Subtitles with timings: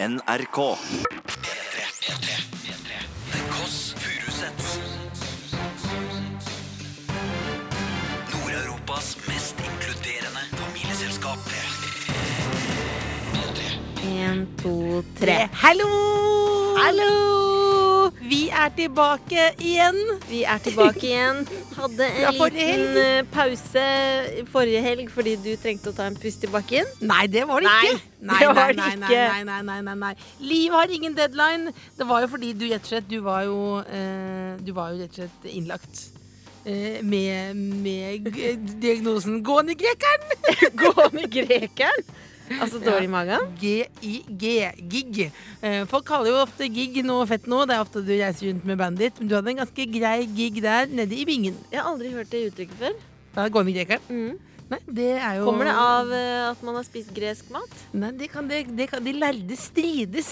[0.00, 0.78] NRK.
[3.32, 4.78] The Kåss Furuseths.
[8.32, 11.38] Nord-Europas mest inkluderende familieselskap.
[14.04, 15.48] En, to, tre.
[15.52, 15.88] Hallo!
[16.76, 17.57] Hallo!
[18.28, 19.98] Vi er tilbake igjen.
[20.28, 21.40] Vi er tilbake igjen.
[21.78, 23.30] Hadde en ja, liten helg.
[23.32, 23.84] pause
[24.52, 26.90] forrige helg fordi du trengte å ta en pust i bakken.
[27.00, 28.02] Nei, det var det Nei, ikke.
[28.28, 29.16] Nei, det var nei, nei.
[29.48, 30.12] Nei, nei, nei, nei.
[30.44, 31.72] Liv har ingen deadline.
[31.96, 35.02] Det var jo fordi du rett og slett Du var jo, eh, du var jo
[35.02, 36.04] rett og slett innlagt.
[36.68, 38.28] Eh, med, med
[38.82, 40.34] diagnosen gående grekeren.
[40.82, 42.10] Gående grekeren.
[42.56, 43.52] Altså dårlig i magen.
[43.60, 44.50] G-I-G.
[44.90, 45.20] Gig.
[45.60, 47.62] Eh, folk kaller jo ofte gig noe fett nå.
[47.68, 49.22] Det er ofte du reiser rundt med bandet ditt.
[49.22, 51.56] Men du hadde en ganske grei gig der nede i vingen.
[51.72, 53.00] Jeg har aldri hørt det uttrykket før.
[53.36, 54.06] Da går vi grekeren.
[54.08, 54.36] Mm.
[54.68, 57.76] Nei, det er jo Kommer det av uh, at man har spist gresk mat?
[57.96, 60.28] Nei, det kan, det, det kan, de lærde strides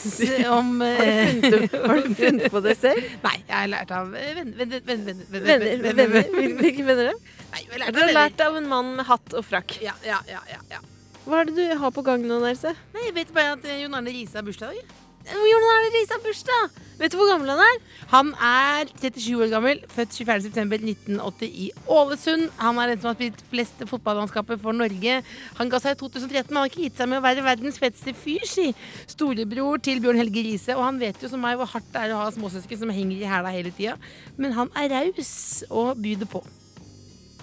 [0.52, 3.14] om Har du eh, funnet, har du funnet på det selv?
[3.26, 6.18] Nei, jeg har lært av eh, venner venner,
[6.60, 7.16] Hvilke venner?
[7.54, 9.78] Nei, jeg har Du lært av har lært av en mann med hatt og frakk.
[9.84, 10.84] Ja, ja, ja, ja, ja.
[11.26, 12.70] Hva er det du har på gang nå, Nelse?
[12.94, 14.94] Nei, jeg vet bare at eh, Jon Arne Riise har bursdag dag.
[15.26, 16.76] Jon Arne Riise har bursdag!
[17.00, 17.80] Vet du hvor gammel han er?
[18.12, 22.46] Han er 37 år gammel, født 24.9.1980 i Ålesund.
[22.60, 25.18] Han er den som har spilt flest fotballandskaper for Norge.
[25.58, 27.80] Han ga seg i 2013, men han har ikke gitt seg med å være verdens
[27.82, 28.70] feteste fyr, si.
[29.10, 32.14] Storebror til Bjørn Helge Riise, og han vet jo som meg hvor hardt det er
[32.14, 33.98] å ha småsøsken som henger i hæla hele tida.
[34.38, 35.34] Men han er raus
[35.68, 36.46] og byr det på.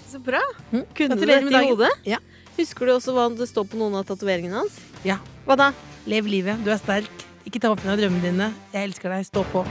[0.08, 0.42] Så bra.
[0.72, 0.86] Mm.
[0.96, 1.92] Kunne du dette i hodet?
[2.08, 2.24] Ja.
[2.54, 4.76] Husker du også hva det står på noen av tatoveringene hans?
[5.08, 5.18] Ja.
[5.48, 5.72] Hva da?
[6.06, 6.60] Lev livet.
[6.62, 7.24] Du er sterk.
[7.48, 8.50] Ikke ta opp av drømmene dine.
[8.76, 9.26] Jeg elsker deg.
[9.26, 9.64] Stå på.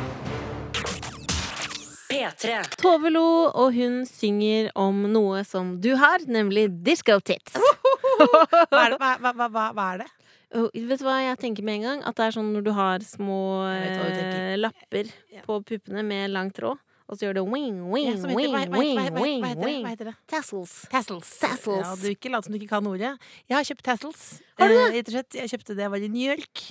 [2.10, 2.58] P3.
[2.83, 7.55] Tove Lo, og hun synger om noe som du har, nemlig disco tits.
[7.56, 8.98] Hva er det?
[8.98, 10.08] Hva, hva, hva, hva, er det?
[10.53, 12.03] Oh, vet du hva jeg tenker med en gang?
[12.05, 15.47] At det er sånn når du har små du eh, lapper Ja.
[15.47, 16.83] på puppene med lang tråd,
[17.13, 19.21] og så gjør det wing, wing, Ja, wing, wing, wing, det?
[19.61, 19.83] wing.
[19.85, 20.15] Hva heter det?
[20.33, 20.73] Tassels.
[20.91, 21.28] Tassels.
[21.43, 21.84] Tassels.
[21.84, 23.12] Ja, du ikke lat som du ikke kan ordet.
[23.49, 24.23] Jeg har kjøpt tassels.
[24.59, 25.37] Har du Eh, slett.
[25.37, 26.62] Jeg kjøpte det jeg var i New York.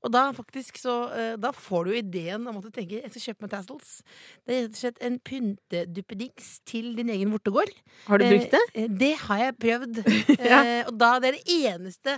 [0.00, 3.10] Og da faktisk så eh, Da får du jo ideen om at du tenker jeg
[3.12, 3.90] skal kjøpe meg tassels.
[4.48, 7.72] Det er rett og slett en pynteduppedings til din egen vortegård.
[8.06, 8.62] Har du brukt det?
[8.74, 10.00] Eh, Det har jeg prøvd.
[10.50, 10.60] Ja.
[10.64, 12.14] Eh, og da det er det eneste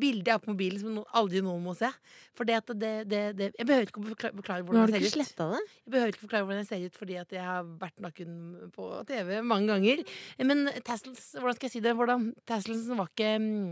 [0.00, 1.90] bildet jeg har på mobilen som aldri noen må se.
[2.36, 4.66] For det at det, det, det Jeg behøver ikke å forklare, forklare ut.
[4.70, 5.42] hvordan har du jeg ikke ser ut.
[5.56, 5.60] det?
[5.84, 8.32] Jeg behøver ikke forklare hvordan jeg ser ut, fordi at jeg har vært naken
[8.74, 10.02] på TV mange ganger.
[10.40, 11.94] Men tassels, hvordan skal jeg si det?
[12.00, 13.70] Hvordan, tasselsen var ikke mm,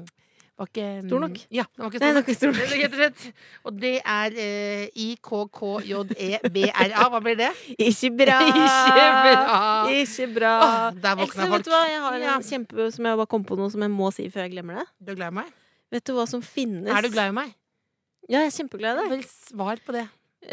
[0.55, 1.39] var ikke, mm, Stor nok?
[1.51, 2.63] Ja, den var ikke Nei, stor ikke stor nok.
[2.71, 3.21] Rett og slett.
[3.67, 7.09] Og det er eh, IKKJEBRA.
[7.11, 7.49] Hva blir det?
[7.75, 8.37] Ikke bra!
[8.55, 9.59] Ikke bra.
[9.91, 10.53] Ikke bra.
[10.63, 11.55] Åh, der våkna folk.
[11.57, 11.83] vet du hva?
[11.91, 12.37] Jeg har en Ja.
[12.39, 14.87] kjempe som jeg bare kom på noe som jeg må si før jeg glemmer det.
[15.03, 15.49] Du er glad i meg?
[15.95, 17.49] Vet du hva som finnes Er du glad i meg?
[18.29, 19.09] Ja, jeg er kjempeglad i deg.
[19.17, 20.07] Vel, svar på det.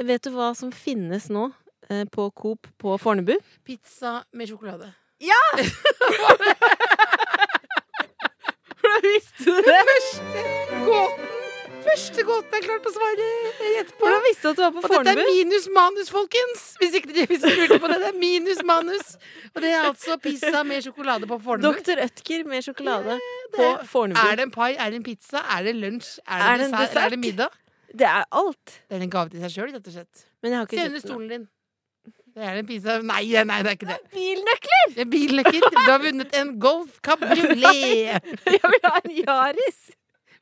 [0.10, 1.44] Vet du hva som finnes nå
[1.90, 3.36] eh, på Coop på Fornebu?
[3.68, 4.90] Pizza med sjokolade.
[8.92, 9.76] Hvordan visste du det?
[9.88, 11.28] Første gåten!
[11.82, 14.04] Første gåten er klart å svare rett på.
[14.04, 16.66] Hvordan visste du at du var på Og dette er minus manus, folkens!
[16.82, 17.98] Hvis ikke dere lurte på det.
[18.04, 19.16] Det er minus manus.
[19.56, 21.80] Og det er altså pizza med sjokolade på Fornebu.
[21.80, 22.04] Dr.
[22.06, 23.18] Ødker med sjokolade
[23.56, 24.20] på Fornebu.
[24.28, 24.70] Er det en pai?
[24.76, 25.42] Er det en pizza?
[25.56, 26.20] Er det lunsj?
[26.28, 27.02] Er det, Er det dessert?
[27.06, 27.58] Er det middag?
[27.92, 28.78] Det er alt.
[28.88, 30.28] Det er en gave til seg sjøl, rett og slett.
[30.44, 31.48] Men jeg har Se under stolen din.
[32.32, 33.98] Det er en pizza Nei, nei, det er ikke det.
[34.14, 34.86] Bilnøkler!
[34.96, 35.66] Det er bilnøkler.
[35.76, 38.30] Du har vunnet en Golf Cabriolet.
[38.56, 39.82] Jeg vil ha en Yaris.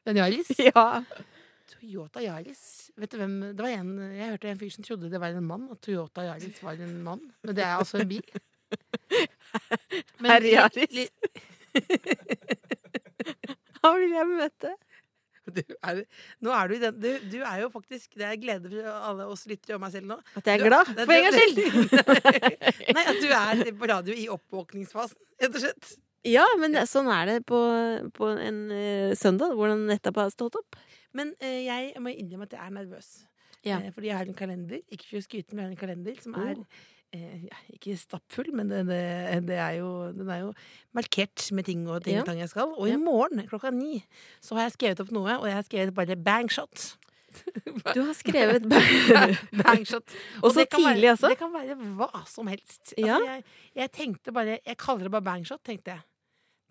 [0.09, 0.51] En Yaris.
[0.69, 0.85] Ja.
[1.73, 2.61] Toyota Yaris.
[3.00, 5.47] Vet du hvem det var en, Jeg hørte en fyr som trodde det var en
[5.47, 7.23] mann, at Toyota Yaris var en mann.
[7.44, 8.25] Men det er altså en bil.
[10.19, 11.09] Men Herr Yaris.
[13.81, 14.75] Han vil jeg møte.
[15.60, 16.02] Du er,
[16.46, 19.30] nå er du i den du, du er jo faktisk Det er glede for alle
[19.30, 20.20] oss lyttere og meg selv nå.
[20.40, 21.64] At jeg er glad, for en gangs skyld.
[22.98, 25.96] Nei, at du er på radio i oppvåkningsfasen, rett og slett.
[26.28, 27.60] Ja, men det, sånn er det på,
[28.16, 30.78] på en uh, søndag, hvordan nettopp har stått opp.
[31.16, 33.12] Men uh, jeg må innrømme at jeg er nervøs.
[33.64, 33.80] Ja.
[33.80, 34.81] Uh, fordi jeg har en kalender.
[34.92, 36.66] Ikke for å skryte, men jeg har en kalender som er Oh.
[37.13, 39.01] Eh, ikke stappfull, men det, det,
[39.47, 40.53] det er jo, den er jo
[40.97, 42.23] markert med ting og ting Ja.
[42.27, 42.73] ting jeg skal.
[42.77, 44.03] Og i morgen klokka ni
[44.41, 46.95] så har jeg skrevet opp noe, og jeg har skrevet bare bangshot.
[47.94, 48.63] Du har skrevet
[49.63, 50.09] Bangshot.
[50.44, 51.29] Og så tidlig altså.
[51.29, 52.94] Det kan være hva som helst.
[52.97, 53.19] Altså, Ja.
[53.35, 53.44] jeg,
[53.77, 56.01] jeg tenkte bare Jeg kaller det bare bangshot, tenkte jeg.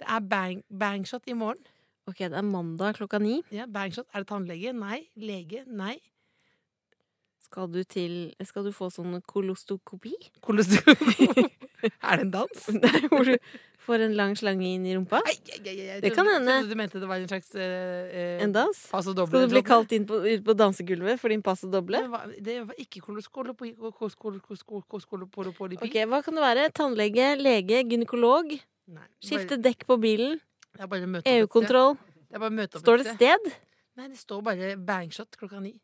[0.02, 1.62] Det er bang, bangshot i morgen.
[2.10, 3.38] Ok, det er mandag klokka ni.
[3.54, 4.06] Ja, bangshot.
[4.14, 4.72] Er det tannlege?
[4.74, 4.98] Nei.
[5.16, 5.62] Lege?
[5.68, 5.94] Nei.
[7.48, 8.14] Skal du til
[8.44, 10.12] Skal du få sånn kolostokopi?
[10.44, 11.28] Kolostokopi?
[11.88, 12.64] er det en dans?
[12.82, 13.36] Nei, hvor du
[13.88, 15.22] får en lang slange inn i rumpa?
[15.30, 16.58] Ei, ei, ei, Det kan hende.
[16.68, 18.76] Du mente det var en slags eh, eh, En dans?
[18.76, 19.16] Skal
[19.46, 22.02] du bli kalt inn på, ut på dansegulvet for din passo doble?
[22.04, 23.00] Det var, det var ikke.
[23.06, 23.72] Koloskolopi...
[25.88, 26.68] Ok, Hva kan det være?
[26.76, 28.52] Tannlege, lege, gynekolog?
[28.92, 30.36] Nei, Skifte bare- dekk på bilen?
[30.76, 31.96] EU-kontroll?
[32.76, 33.40] Står det sted.
[33.40, 33.52] sted?
[33.98, 35.78] Nei, det står bare bangshot klokka ni.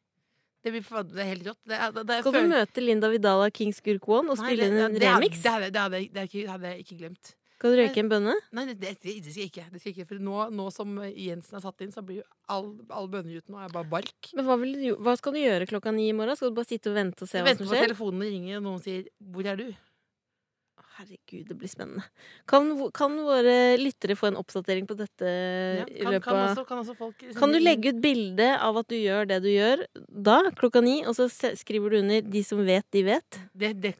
[0.65, 1.61] Det, blir, det helt rått.
[1.69, 1.79] Det
[2.09, 5.43] det, Skal du møte Linda Vidal av Kings Gurk One og spille inn en remix?
[5.45, 7.35] Det hadde, jeg ikke glemt.
[7.59, 8.33] Skal du røyke en bønne?
[8.57, 9.63] Nei, det, det, det skal jeg ikke.
[9.73, 12.25] Det skal jeg ikke for nå, nå som Jensen er satt inn, så blir jo
[12.53, 14.31] all, all bønnejuten er bare bark.
[14.37, 16.37] Men hva, du, hva skal du gjøre klokka ni i morgen?
[16.37, 17.71] Skal du bare sitte og vente og se Jeg hva som skjer?
[17.71, 19.71] Vente på telefonen ringer, og noen sier 'Hvor er du?'
[20.95, 22.05] Herregud, det blir spennende.
[22.47, 26.53] Kan, kan våre lyttere få en oppdatering på dette Ja, i kan, løpet kan, av
[26.53, 29.51] også, kan også folk Kan du legge ut bilde av at du gjør det du
[29.51, 33.41] gjør da, klokka ni, og så skriver du under 'De som vet, de vet'?
[33.59, 33.95] det, det,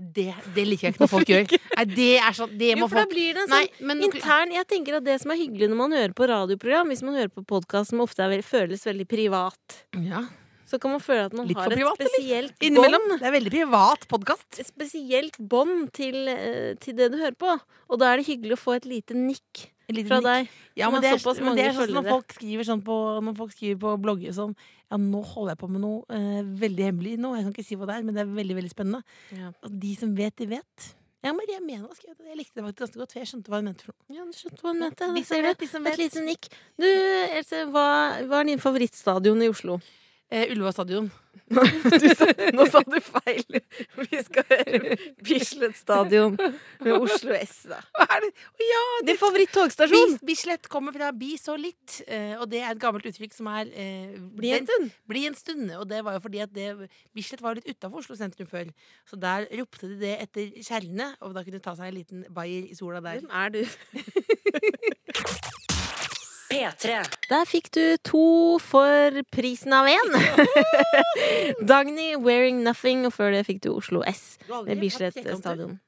[0.00, 1.46] det, det liker jeg ikke når folk gjør.
[1.76, 3.04] Nei, det er sånn Det Jo, må folk...
[3.04, 5.70] da blir det en Nei, sånn men intern Jeg tenker at det som er hyggelig
[5.70, 9.06] når man hører på radioprogram, hvis man hører på podkast som ofte er, føles veldig
[9.06, 10.26] privat, ja.
[10.72, 13.04] Så kan man føle at man Litt har privat, et spesielt Innimellom.
[13.10, 13.20] bånd.
[13.20, 14.48] Det er veldig privat podkast.
[14.62, 17.52] Et spesielt bånd til, eh, til det du hører på.
[17.90, 19.66] Og da er det hyggelig å få et lite nikk
[20.08, 20.48] fra deg.
[20.78, 23.52] Ja, men det er, men det er sånn når folk skriver sånn på Når folk
[23.52, 24.54] skriver på blogger sånn
[24.88, 27.34] Ja, nå holder jeg på med noe eh, veldig hemmelig nå.
[27.36, 29.02] Jeg kan ikke si hva det er, men det er veldig, veldig spennende.
[29.36, 29.52] Ja.
[29.64, 30.88] Og de som vet, de vet.
[31.22, 32.26] Ja, Maria Mena skrev det.
[32.32, 34.16] Jeg likte det faktisk ganske godt, for jeg skjønte hva hun mente for noe.
[34.16, 35.08] Ja, du skjønte hva hun mente.
[35.92, 36.48] Et lite nikk.
[36.82, 36.88] Du,
[37.38, 37.84] Else, hva,
[38.26, 39.78] hva er din favorittstadion i Oslo?
[40.32, 41.10] Eh, Ullevål stadion.
[41.52, 42.24] Du sa,
[42.56, 43.58] nå sa du feil.
[43.98, 44.94] Vi skal høre
[45.24, 47.80] Bislett stadion med Oslo S, da.
[47.98, 48.30] Hva er det?
[48.32, 48.62] Å
[49.02, 50.14] det Din favoritt-togstasjon?
[50.14, 53.50] Bis- Bislett kommer fra bi så litt, eh, og det er et gammelt uttrykk som
[53.52, 54.94] er eh, Bli en stund.
[55.12, 55.66] Bli en stund.
[55.76, 56.70] Og det var jo fordi at det,
[57.16, 58.72] Bislett var litt utafor Oslo sentrum før.
[59.08, 62.24] Så der ropte de det etter kjerrene, og da kunne de ta seg en liten
[62.32, 63.20] bayer i sola der.
[63.20, 63.62] Hvem er du?
[66.52, 66.98] P3.
[67.30, 68.24] Der fikk du to
[68.62, 70.14] for prisen av én.
[71.72, 75.78] Dagny Wearing Nothing, og før det fikk du Oslo S med Bislett stadion.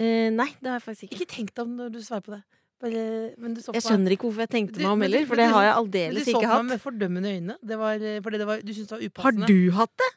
[0.00, 1.18] Uh, nei, det har jeg faktisk ikke.
[1.18, 2.42] Ikke tenk deg om når du svarer på det.
[2.80, 3.00] Bare,
[3.36, 5.36] men du så Jeg på meg- skjønner ikke hvorfor jeg tenkte meg om heller, for
[5.36, 6.40] det har jeg aldeles ikke hatt.
[6.40, 7.56] du så på meg med fordømmende øyne.
[7.60, 10.08] Det var, fordi det var, du syntes det var Har du hatt det?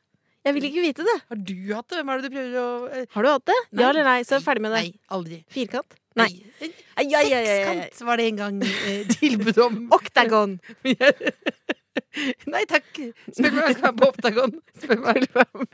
[0.43, 1.17] Jeg vil ikke vite det.
[1.31, 1.97] Har du hatt det?
[1.99, 3.59] Hvem er det du prøver å eh, Har du hatt det?
[3.71, 3.83] Nei.
[3.83, 4.15] Ja eller nei?
[4.27, 4.81] Så er jeg ferdig med det.
[4.83, 5.37] Nei, aldri.
[5.55, 5.95] Firkant?
[6.19, 6.31] Nei.
[6.95, 7.45] Ai, ai, ai.
[7.47, 9.79] Sekskant var det en gang eh, tilbud om.
[9.97, 10.59] Oktagon.
[12.53, 12.89] Nei takk.
[13.33, 14.55] Spør meg om jeg skal være på Oktagon.
[14.83, 15.27] Spør meg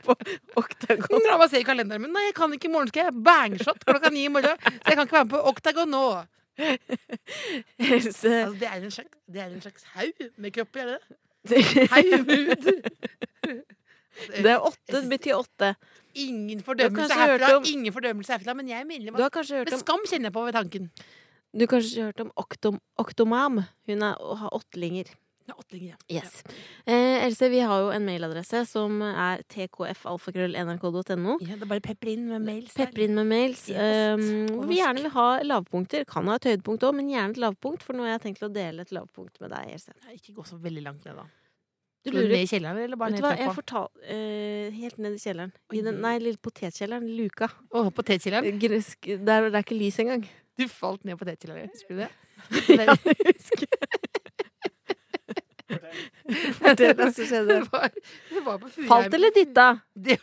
[0.06, 0.16] på
[0.62, 1.24] Oktagon.
[1.28, 2.14] La meg se i kalenderen min.
[2.16, 2.92] Nei, jeg kan ikke i morgen.
[2.92, 4.56] Skal jeg bangshot klokka ni i morgen?
[4.64, 6.04] Så jeg kan ikke være med på Oktagon nå.
[6.60, 11.18] Else Altså, det, er en slags, det er en slags haug med kropper, er det
[11.48, 11.88] det?
[11.92, 13.62] Haug med hud.
[14.28, 15.74] Det er åtte, det betyr åtte.
[16.14, 17.56] Ingen fordømmelse herfra.
[17.56, 20.32] om- Ingen fordømmelse herfra, men jeg er medlem Du av Med om, skam kjenner jeg
[20.32, 20.90] på ved tanken.
[21.54, 23.64] du har kanskje hørt om Oktom, Oktomam?
[23.86, 25.06] Hun er, har åttlinger.
[25.50, 25.94] Er ja.
[26.08, 26.42] Yes.
[26.86, 31.38] Eh, Else, vi har jo en mailadresse som er tkfalfakrøll.nrk.no.
[31.40, 32.74] Ja, det er bare pepper inn med mails.
[32.76, 33.64] Pepper inn med mails.
[33.70, 36.06] Um, vi gjerne vil ha lavpunkter.
[36.06, 37.82] Kan ha et høydepunkt òg, men gjerne et lavpunkt.
[37.82, 39.92] For nå har jeg tenkt å dele et lavpunkt med deg, Else.
[40.14, 41.26] Ikke gå så veldig langt ned, da.
[42.00, 43.44] Du lurer ned i kjelleren, eller bare ned i trappa?
[43.44, 43.88] jeg fortal...
[44.08, 45.52] uh, helt ned i kjelleren.
[45.76, 47.08] I den, nei, lille potetkjelleren.
[47.18, 47.50] Luka.
[47.76, 48.56] Oh, potetkjelleren?
[48.62, 50.24] Gresk, der, det er ikke lys engang.
[50.56, 52.10] Du falt ned i potetkjelleren, husker du det?
[52.80, 53.68] Ja, jeg husker.
[56.60, 57.58] Fortell hva som skjedde.
[57.60, 57.92] Det var,
[58.30, 59.68] det var Falt eller dytta?
[59.94, 60.16] Det,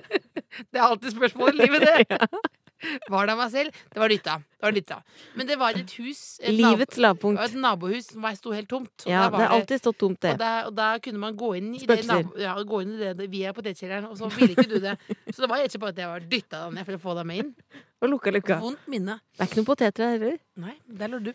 [0.70, 2.18] det er alltid spørsmål i livet, det.
[3.10, 3.78] Var det av meg selv?
[3.92, 4.36] Det var dytta.
[4.58, 4.98] Det var dytta.
[5.36, 7.40] Men det var et hus et Livets lavpunkt.
[7.44, 8.92] et nabohus som sto helt tomt.
[9.04, 10.32] Og Ja, var det har alltid stått tomt, det.
[10.32, 12.40] og der, og der kunne man gå inn i det, Spøkelser.
[12.40, 14.96] ja, gå inn i det, via potetkjelleren, og så ville ikke du det.
[15.32, 17.26] Så det var ikke bare at jeg var dytta deg ned for å få deg
[17.26, 17.54] med inn.
[18.02, 18.58] Og lukka lukka.
[18.60, 19.20] Vondt minne.
[19.36, 20.38] Det er ikke noen poteter her heller.
[20.56, 21.32] Nei, der lå du.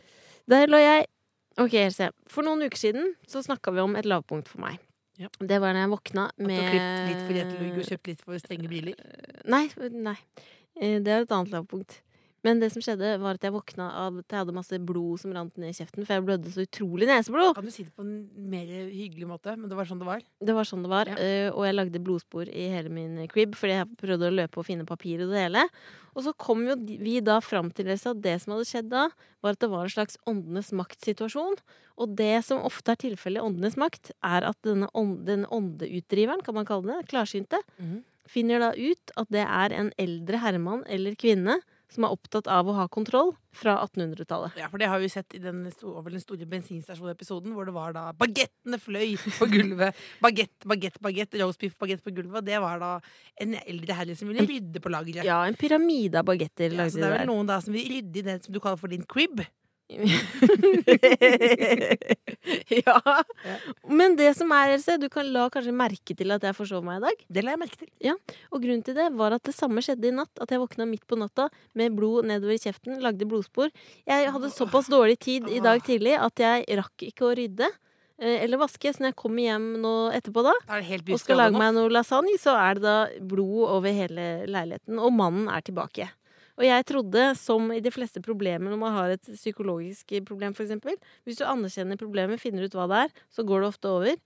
[0.49, 1.07] Der lå jeg.
[1.59, 2.11] Ok, Else.
[2.31, 4.77] For noen uker siden så snakka vi om et lavpunkt for meg.
[5.19, 5.27] Ja.
[5.43, 8.07] Det var da jeg våkna At du med har klippet litt for du har kjøpt
[8.07, 8.93] litt for strenge biler?
[9.51, 10.15] Nei, nei.
[10.77, 12.01] Eh, Det er et annet lavpunkt.
[12.41, 15.33] Men det som skjedde, var at jeg våkna av at jeg hadde masse blod som
[15.35, 17.51] rant ned i kjeften, for jeg blødde så utrolig neseblod.
[17.57, 19.57] Kan du si det på en mer hyggelig måte?
[19.59, 20.21] Men det var sånn det var.
[20.39, 21.05] Det var sånn det var.
[21.11, 21.17] Ja.
[21.19, 24.65] eh, Og jeg lagde blodspor i hele min crib, fordi jeg prøvde å løpe og
[24.65, 25.65] finne papir og det hele.
[26.15, 29.09] Og så kom jo vi da fram til at det som hadde skjedd da,
[29.43, 31.59] var at det var en slags åndenes makt-situasjon.
[31.99, 36.41] Og det som ofte er tilfellet i åndenes makt, er at denne, ånd, denne åndeutdriveren,
[36.47, 37.99] kan man kalle det, klarsynte, Mhm.
[38.29, 41.59] Finner da ut at det er en eldre herremann eller kvinne
[41.89, 44.57] som er opptatt av å ha kontroll, fra 1800-tallet.
[44.61, 47.95] Ja, for det har vi sett i den, over den store bensinstasjonepisoden, hvor det var
[47.95, 49.97] da bagettene fløy på gulvet.
[50.23, 52.43] Bagett, bagett, bagett, roastbiff, bagett på gulvet.
[52.43, 52.91] Og det var da
[53.41, 55.25] en eldre herre som ville rydde på lageret.
[55.25, 58.21] Ja, en pyramide av bagetter Ja, så det er vel noen da som vil rydde
[58.21, 59.41] i det som du kaller for din crib.
[62.85, 63.01] Ja.
[63.89, 66.99] Men det som er, Else, du kan la kanskje merke til at jeg forsov meg
[67.01, 67.23] i dag.
[67.29, 67.89] Det la jeg merke til.
[68.53, 70.31] Og grunnen til det var at det samme skjedde i natt.
[70.43, 73.69] At jeg våkna midt på natta med blod nedover i kjeften, lagde blodspor.
[74.09, 77.69] Jeg hadde såpass dårlig tid i dag tidlig at jeg rakk ikke å rydde.
[78.19, 80.53] eh, Eller vaske, så når jeg kommer hjem nå etterpå da
[81.15, 84.99] og skal lage meg noe lasagne, så er det da blod over hele leiligheten.
[84.99, 86.09] Og mannen er tilbake.
[86.59, 90.99] Og jeg trodde, som i de fleste problemer når man har et psykologisk problem, f.eks.
[91.23, 94.19] Hvis du anerkjenner problemet, finner ut hva det er, så går det ofte over.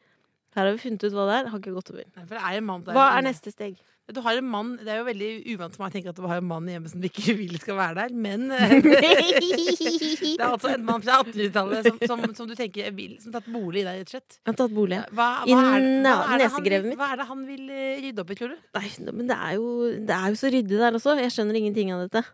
[0.58, 1.52] Her har vi funnet ut hva det er.
[1.54, 2.08] Har ikke gått over.
[2.18, 2.26] Nei,
[2.58, 2.66] er
[2.98, 3.78] Hva er neste steg?
[4.12, 6.26] Du har en mann, Det er jo veldig uvant for meg å tenke at du
[6.28, 10.44] har en mann hjemme som du ikke vil skal være der, men eh, Det er
[10.50, 13.86] altså en mann fra 1800-tallet som, som, som du tenker vil, som har tatt bolig
[13.86, 14.38] i deg, rett og slett.
[14.44, 15.00] Han har tatt bolig.
[15.16, 18.40] Hva, hva, er, hva, er han hva er det han vil eh, rydde opp i,
[18.42, 18.60] tror du?
[18.76, 19.72] Nei, men det er, jo,
[20.12, 21.16] det er jo så ryddig der også.
[21.24, 22.26] Jeg skjønner ingenting av dette.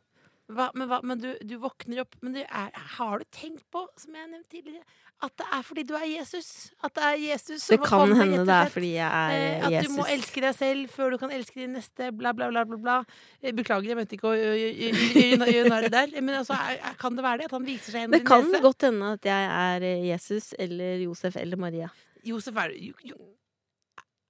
[0.50, 3.84] Hva, men hva, men du, du våkner opp Men du er, har du tenkt på,
[4.02, 4.82] som jeg nevnte tidligere,
[5.22, 6.48] at det er fordi du er Jesus?
[6.82, 9.68] At det er Jesus som Det kan kommet, hende det er fordi jeg Eh, Jesus
[9.68, 12.64] at du må elske deg selv før du kan elske din neste, bla, bla, bla.
[12.70, 12.96] bla, bla.
[13.44, 16.16] Eh, Beklager, jeg mente ikke å gjøre narr der.
[16.18, 17.50] Men altså, er, er, kan det være det?
[17.52, 21.04] At han viser seg gjennom Det kan godt hende at jeg er eh, Jesus eller
[21.04, 21.92] Josef eller Maria.
[22.26, 23.20] Josef er jo, jo.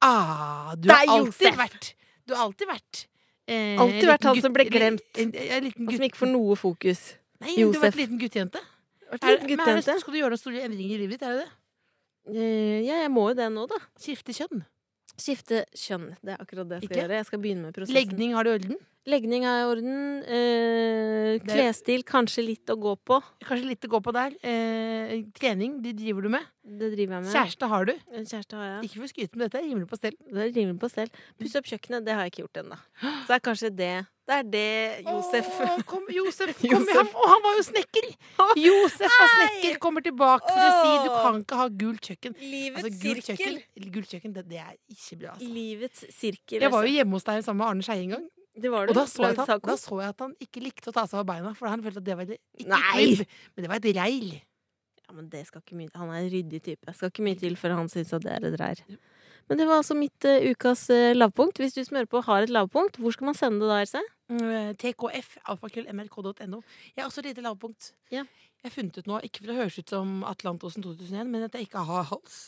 [0.03, 1.61] Ah, du har er alltid Josef.
[1.63, 1.93] vært
[2.25, 3.05] Du har alltid vært
[3.49, 5.03] eh, Alltid vært han som ble glemt.
[5.17, 7.01] En, en, en liten Og som ikke får noe fokus.
[7.41, 7.85] Nei, du har Josef.
[7.89, 8.61] vært liten guttejente.
[9.09, 11.23] Vært Er, er det, skal du gjøre noen store endringer i livet ditt?
[11.27, 11.53] Er det det?
[12.35, 13.79] Eh, Ja, jeg må jo det nå, da.
[13.99, 14.61] Skifte kjønn?
[15.19, 16.11] Skifte kjønn.
[16.23, 17.01] Det er akkurat det jeg skal Ikke?
[17.03, 17.17] gjøre.
[17.19, 17.97] Jeg skal begynne med prosessen.
[17.97, 18.77] Legning, har du orden?
[19.09, 19.95] Legning er i orden.
[20.23, 23.17] Eh, klesstil, kanskje litt å gå på.
[23.45, 24.35] Kanskje litt å gå på der.
[24.45, 26.45] Eh, trening, det driver du med.
[26.69, 27.33] Det driver jeg med.
[27.33, 27.93] Kjæreste har du.
[28.13, 28.89] Kjæreste har jeg.
[28.89, 30.15] Ikke for å skryte, men dette er rimelig på stell.
[30.29, 31.11] Det er rimelig på stell.
[31.41, 32.79] Pusse opp kjøkkenet, det har jeg ikke gjort ennå.
[33.01, 33.93] Så det er kanskje det.
[34.29, 36.97] Det er det Josef Åh, kom, Josef, kom, Josef.
[36.99, 38.09] Han, å, han var jo snekker!
[38.61, 42.35] Josef var snekker, kommer tilbake for å si du kan ikke ha gult kjøkken.
[42.37, 43.57] Livets Altså, gult kjøkken,
[43.95, 45.33] gult kjøkken det, det er ikke bra.
[45.33, 45.49] Altså.
[45.55, 46.61] Livets sirkel.
[46.61, 46.99] Jeg var jo altså.
[46.99, 48.27] hjemme hos deg sammen med Arne Skeie en gang.
[48.59, 50.91] Det var Og da så, jeg at han, da så jeg at han ikke likte
[50.91, 52.81] å ta seg av beina, for han følte at det var ikke Nei!
[52.89, 54.33] krybb, men det var et reil.
[55.09, 56.93] Ja, men det skal ikke mye Han er en ryddig type.
[56.93, 58.83] Skal ikke mye til før han syns at det er et reir.
[59.49, 61.57] Men det var altså mitt uh, ukas uh, lavpunkt.
[61.57, 64.03] Hvis du som hører på har et lavpunkt, hvor skal man sende det da, Else?
[64.29, 66.61] Mm, TKF, alfakrøll, nrk.no.
[66.93, 67.89] Jeg har også et lite lavpunkt.
[68.13, 68.27] Ja.
[68.61, 71.57] Jeg har funnet ut nå, ikke for å høres ut som Atlantosen 2001, men at
[71.57, 72.43] jeg ikke har hals.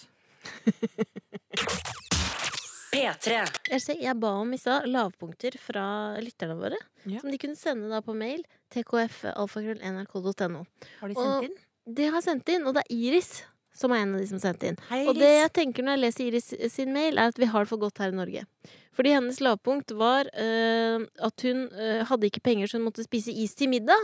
[2.91, 3.95] P3.
[4.01, 5.83] Jeg ba om visse lavpunkter fra
[6.19, 6.79] lytterne våre.
[7.07, 7.21] Ja.
[7.23, 8.43] Som de kunne sende da på mail.
[8.73, 10.65] tkf.alfakrøll.nrk.no.
[10.99, 11.57] Har de Og- sendt inn?
[11.95, 13.43] Det har sendt inn, og det er Iris
[13.73, 14.77] som er en av de som har sendt inn.
[14.89, 17.63] Hei, Og det jeg tenker når jeg leser Iris sin mail, er at vi har
[17.63, 18.45] det for godt her i Norge.
[18.93, 23.31] Fordi hennes lavpunkt var eh, at hun eh, hadde ikke penger så hun måtte spise
[23.31, 23.97] is til middag.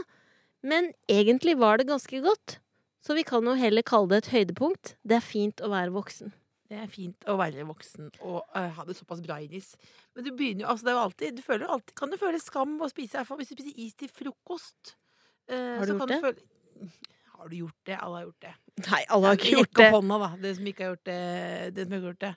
[0.63, 2.57] Men egentlig var det ganske godt.
[3.03, 4.95] Så vi kan jo heller kalle det et høydepunkt.
[5.05, 6.31] Det er fint å være voksen.
[6.67, 9.69] Det er fint å være voksen og uh, ha det såpass bra, Iris.
[10.15, 12.39] Men du begynner jo, altså det er jo alltid, du føler alltid Kan du føle
[12.43, 14.95] skam å spise i hvert fall hvis du spiser is til frokost?
[15.51, 16.19] uh, Har du så gjort kan det?
[16.25, 16.91] Føle,
[17.37, 17.97] har du gjort det?
[18.01, 18.53] Alle har gjort det.
[18.89, 19.89] Nei, alle har ikke gjort Rekk det.
[19.93, 20.29] hånda, da.
[20.43, 21.19] Det som ikke har gjort det.
[21.77, 22.33] det, som ikke har gjort det.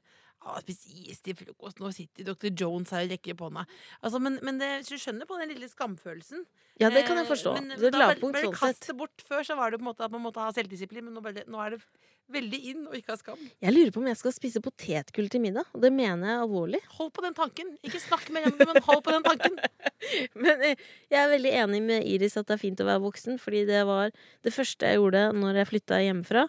[0.61, 1.81] Spis is til frokost.
[1.83, 2.49] Nå sitter dr.
[2.57, 3.67] Jones her og rekker opp hånda.
[4.03, 6.47] Altså, men, men det, du skjønner på den lille skamfølelsen.
[6.81, 7.53] Ja, det kan jeg Eh, forstå.
[7.59, 8.89] Men, Det er lavpunkt sånn sett.
[8.97, 9.21] bort.
[9.29, 11.45] Før så var det på en måte at man måtte ha selvdisiplin, men nå, bare,
[11.47, 11.83] nå er det
[12.31, 13.39] veldig inn å ikke ha skam.
[13.61, 15.67] Jeg lurer på om jeg skal spise potetgull til middag.
[15.75, 16.81] Og det mener jeg alvorlig.
[16.97, 17.73] Hold på den tanken.
[17.85, 19.59] Ikke snakk mer hjemme, men hold på den tanken.
[20.41, 20.77] Men eh,
[21.13, 23.83] jeg er veldig enig med Iris at det er fint å være voksen, fordi det
[23.87, 24.15] var
[24.47, 26.47] det første jeg gjorde når jeg flytta hjemmefra.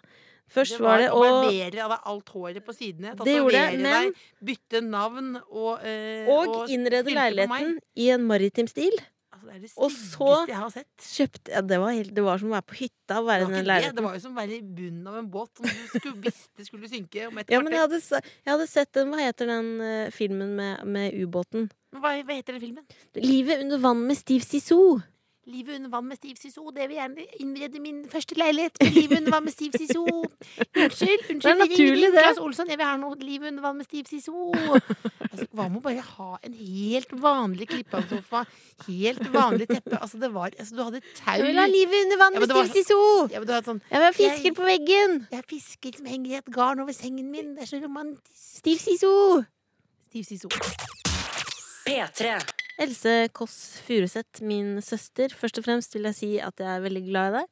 [0.51, 3.13] Først var, det å barbere av alt håret på sidene.
[3.15, 7.21] Det tatovere men- deg, bytte navn og eh, Og innrede på meg.
[7.21, 8.91] leiligheten i en maritim stil.
[9.31, 10.97] Altså, det er det Og så- jeg har sett.
[10.99, 13.79] Kjøpte, ja, det, var helt, det var som å være på hytta Være Det var,
[13.81, 13.95] det.
[13.95, 16.65] det var jo som å være i bunnen av en båt som du skulle, visste
[16.67, 19.81] skulle synke om et Ja, men jeg hadde, jeg hadde sett den Hva heter den
[19.81, 21.71] eh, filmen med, med ubåten?
[21.95, 22.85] Hva, hva heter den filmen?
[23.15, 25.01] 'Livet under vann med Steve Zissou'.
[25.49, 26.67] Livet under vann med Stiv Siso.
[26.69, 30.03] Det vil gjerne innrede min første leilighet med Livet under vann med Stiv Siso.
[30.05, 31.41] Unnskyld, unnskyld.
[31.41, 32.21] Det er naturlig, det.
[32.21, 34.51] Claes Olsson, jeg vil ha noe Livet under vann med Stiv Siso.
[35.31, 38.43] Altså, hva med å bare ha en helt vanlig klippeavsofa?
[38.85, 39.97] Helt vanlig teppe?
[39.97, 42.53] Altså, det var Altså, du hadde tau Jeg vil ha livet under vann med ja,
[42.53, 43.27] var- Steve Zissou!
[43.31, 45.17] ja, men du hadde sånn Jeg vil ha fisker på veggen!
[45.31, 47.55] Jeg har fisker som henger i et garn over sengen min.
[47.57, 48.61] Det er så romantisk.
[48.61, 49.13] Stiv Siso!
[50.11, 50.51] Stiv Siso.
[51.87, 52.37] P3.
[52.81, 55.33] Else Kåss Furuseth, min søster.
[55.37, 57.49] Først og fremst vil jeg si at jeg er veldig glad i deg.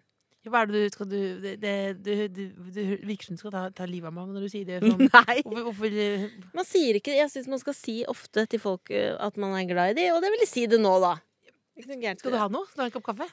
[0.50, 3.54] Hva er det du skal du Det, det, du, du, du virker som du skal
[3.54, 5.04] ta, ta livet av meg når du sier det sånn.
[5.18, 5.36] Nei!
[5.44, 6.24] Hvorfor, hvorfor eh,
[6.56, 9.68] Man sier ikke Jeg syns man skal si ofte til folk eh, at man er
[9.70, 11.18] glad i dem, og det vil jeg si det nå, da.
[11.80, 12.66] Skal du ha noe?
[12.72, 13.30] Skal du ha en kopp kaffe?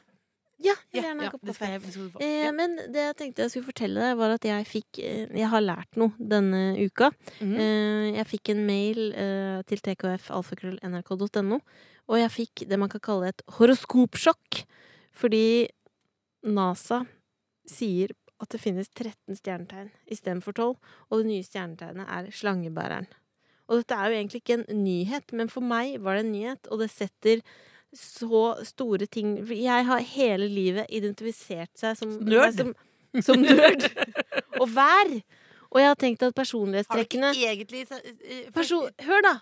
[0.56, 2.22] Ja, jeg vil gjerne ha ja, en kopp det kaffe.
[2.24, 5.50] Eh, men det jeg tenkte jeg skulle fortelle deg, var at jeg fikk eh, Jeg
[5.52, 7.10] har lært noe denne uka.
[7.40, 7.56] Mhm.
[7.60, 11.60] Eh, jeg fikk en mail eh, til tkf.alfakrøll.nrk.no,
[12.06, 14.62] og jeg fikk det man kan kalle et horoskopsjokk.
[15.16, 15.44] Fordi
[16.46, 17.02] NASA
[17.68, 20.74] sier at det finnes 13 stjernetegn istedenfor 12,
[21.10, 23.08] og det nye stjernetegnet er slangebæreren.
[23.66, 26.68] Og dette er jo egentlig ikke en nyhet, men for meg var det en nyhet,
[26.70, 27.42] og det setter
[27.94, 32.58] så store ting Jeg har hele livet identifisert seg som Nerd.
[32.58, 32.72] Som,
[33.24, 33.86] som nerd.
[34.60, 35.12] og vær.
[35.70, 39.34] Og jeg har tenkt at Har du personlighetstrekkene egentlig eh, Person, hør, da!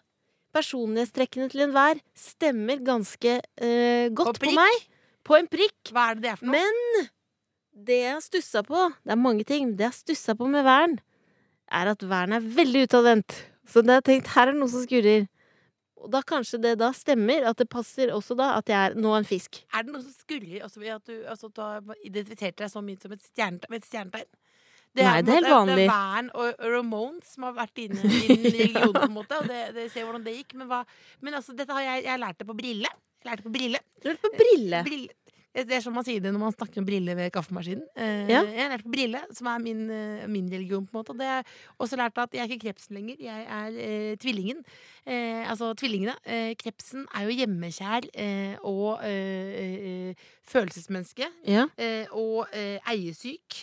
[0.55, 4.85] Personlighetstrekkene til enhver stemmer ganske uh, godt på, på, meg.
[5.27, 5.91] På en prikk.
[5.91, 6.61] Hva er det det er for noe?
[6.61, 7.09] Men
[7.75, 9.73] det jeg har stussa på Det er mange ting.
[9.75, 10.95] Det jeg har stussa på med Vern,
[11.75, 13.41] er at Vern er veldig utadvendt.
[13.67, 15.27] Så det har tenkt, her er det noe som skurrer.
[16.05, 19.15] Og da kanskje det da stemmer at det passer også da at jeg er nå
[19.17, 19.63] en fisk.
[19.73, 22.83] Er det noe som skurrer også ved at du, altså, du har identifisert deg så
[22.85, 23.71] mye som et stjernetegn?
[23.73, 24.29] med et stjernetegn?
[24.95, 25.75] Nei, det er helt måte- vanlig.
[25.81, 29.41] Det er Vern og Ramones som har vært inne i din religion, på en måte.
[29.43, 30.55] Og det, det ser hvordan det gikk.
[30.61, 30.85] Men, hva,
[31.25, 32.93] men altså, dette har jeg, jeg lærte på Brille.
[33.25, 33.81] Jeg lærte på Brille.
[33.99, 34.83] Du lærte på brille.
[34.87, 35.17] Brille.
[35.55, 37.85] Det er som man sier det når man snakker om briller ved kaffemaskinen.
[37.97, 38.41] Eh, Ja.
[38.43, 40.87] Jeg lærte på brille, som er min, eh, min religion.
[40.87, 41.43] på en måte Og det er
[41.79, 43.17] også lært at jeg er ikke krepsen lenger.
[43.21, 44.65] Jeg er eh, tvillingen.
[45.07, 46.15] Eh, altså tvillingene.
[46.27, 48.99] Eh, krepsen er jo hjemmekjær eh, og
[50.49, 51.27] følelsesmenneske.
[51.47, 51.67] Ja.
[52.13, 52.47] Og
[52.91, 53.61] eiesyk.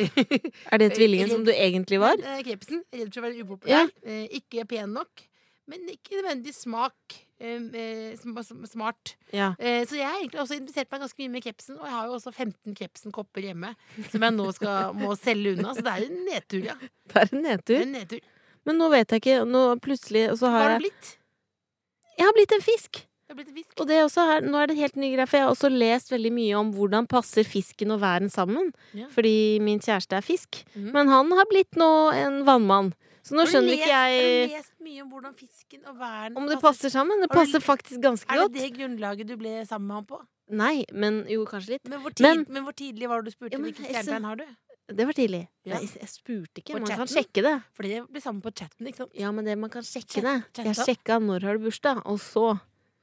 [0.72, 2.16] Er det tvillingen som du egentlig var?
[2.44, 2.82] krepsen.
[2.94, 3.88] Redd for å være upopulær.
[4.06, 4.26] Ja.
[4.30, 5.26] Ikke pen nok.
[5.68, 6.94] Men ikke nødvendig smak.
[7.40, 9.16] Eh, eh, sm- sm- smart.
[9.32, 9.50] Ja.
[9.58, 12.06] Eh, Så jeg har egentlig også interessert meg ganske mye med krepsen, og jeg har
[12.06, 13.74] jo også 15 krepsen-kopper hjemme
[14.10, 15.74] som jeg nå skal, må selge unna.
[15.74, 16.74] Så det er en nedtur, ja.
[17.10, 17.80] Det er en nedtur.
[17.82, 18.20] en nedtur.
[18.66, 19.44] Men nå vet jeg ikke.
[19.46, 21.12] Nå plutselig så har har du blitt?
[22.18, 23.02] Jeg har blitt en fisk.
[23.28, 23.74] Har blitt en fisk.
[23.82, 26.10] Og det også er, nå er det helt ny greie, for jeg har også lest
[26.14, 28.70] veldig mye om hvordan passer fisken og væren sammen.
[28.94, 29.06] Ja.
[29.12, 30.62] Fordi min kjæreste er fisk.
[30.74, 30.92] Mm.
[30.94, 32.92] Men han har blitt nå en vannmann.
[33.26, 35.96] Så nå Har skjønner lest- ikke Har jeg du lest mye om hvordan fisken og
[35.98, 37.20] væren om det passer sammen.
[37.24, 38.30] Det passer faktisk ganske godt.
[38.30, 38.62] Er det godt.
[38.62, 40.20] det grunnlaget du ble sammen med ham på?
[40.48, 41.88] Nei, men jo, kanskje litt.
[41.90, 44.36] Men hvor, tid, Men- men, hvor tidlig var det du spurte Ja, Hvilken stjernetegn har
[44.36, 44.44] du?
[44.88, 45.48] Det var tidlig.
[45.66, 45.74] Ja.
[45.80, 46.74] Nei, jeg spurte ikke.
[46.74, 47.62] På Man kan sjekke det.
[47.74, 49.10] Fordi det blir sammen på chatten, ikke sant?
[49.18, 50.64] Ja, men det man kan sjekke Chat- det.
[50.64, 50.84] Jeg chatta?
[50.86, 52.60] sjekka når har du bursdag, og så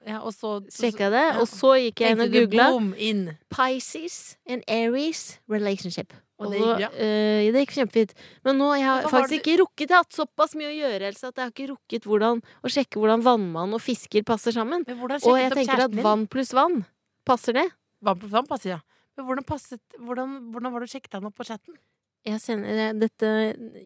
[0.07, 1.25] Ja, og så sjekka jeg det.
[1.35, 1.39] ja.
[1.41, 3.35] Og så gikk jeg inn og googla.
[3.49, 6.13] Pisces and Aries relationship.
[6.41, 6.89] Og det gikk bra?
[7.05, 8.15] eh, det gikk kjempefint.
[8.47, 10.71] Men nå jeg har jeg faktisk har faktisk ikke rukket Jeg har hatt såpass mye
[10.71, 14.25] å gjøre, Else, at jeg har ikke rukket hvordan, å sjekke hvordan vannmann og fisker
[14.27, 14.83] passer sammen.
[14.87, 16.81] Og jeg tenker at vann pluss vann,
[17.27, 17.67] passer det?
[18.03, 18.81] Vann pluss vann passer, ja.
[19.13, 21.77] Men hvordan, passet, hvordan, hvordan var det du sjekket han opp på chatten?
[22.23, 23.29] Jeg, sender, dette,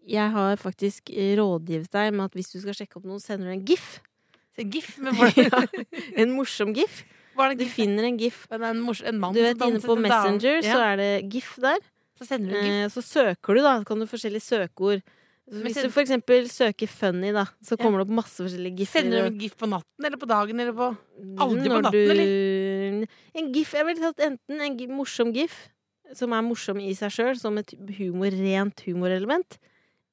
[0.07, 3.55] jeg har faktisk rådgivet deg med at hvis du skal sjekke opp noen, sender du
[3.57, 3.97] en gif.
[4.61, 4.93] En gif?
[5.01, 5.67] Hvordan,
[6.21, 7.03] En morsom gif.
[7.35, 8.45] det Du finner en gif.
[8.53, 10.71] En, mors, en mann Du vet, inne på Messenger ja.
[10.71, 11.81] Så er det gif der.
[12.19, 12.39] Så.
[12.41, 13.83] Eh, Så søker du, da.
[13.83, 15.01] Kan du forskjellige søkeord.
[15.47, 17.83] Så Hvis du for eksempel søker 'funny', da, så Ja.
[17.83, 18.89] kommer det opp masse forskjellige gif.
[18.91, 20.97] Sender du en gif på natten eller på dagen eller på
[21.39, 23.07] aldri på natten, du,
[23.39, 25.69] En gif Jeg ville tatt enten en gif, morsom gif,
[26.13, 29.57] som er morsom i seg sjøl, som et humor, rent humorelement,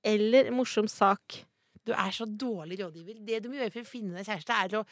[0.04, 1.44] eller en morsom sak.
[1.84, 3.18] Du er så dårlig rådgiver.
[3.26, 4.82] Det du må gjøre for å finne deg kjæreste, er å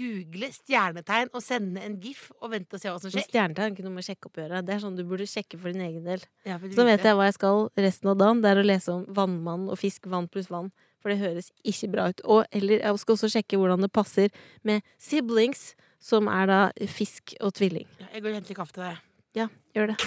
[0.00, 3.28] google stjernetegn og sende en gif og vente og se hva som Men skjer.
[3.28, 4.62] Stjernetegn er ikke noe med sjekke opp å gjøre.
[4.66, 6.24] Det er sånn du burde sjekke for din egen del.
[6.48, 8.42] Ja, Så vet jeg hva jeg skal resten av dagen.
[8.42, 10.72] Det er å lese om vannmann og fisk, vann pluss vann.
[11.00, 12.20] For det høres ikke bra ut.
[12.26, 14.34] Og eller jeg skal også sjekke hvordan det passer
[14.66, 15.70] med siblings,
[16.02, 16.60] som er da
[16.90, 17.86] fisk og tvilling.
[18.00, 19.00] Ja, Jeg går og henter kaffe til deg.
[19.38, 19.98] Ja, gjør det.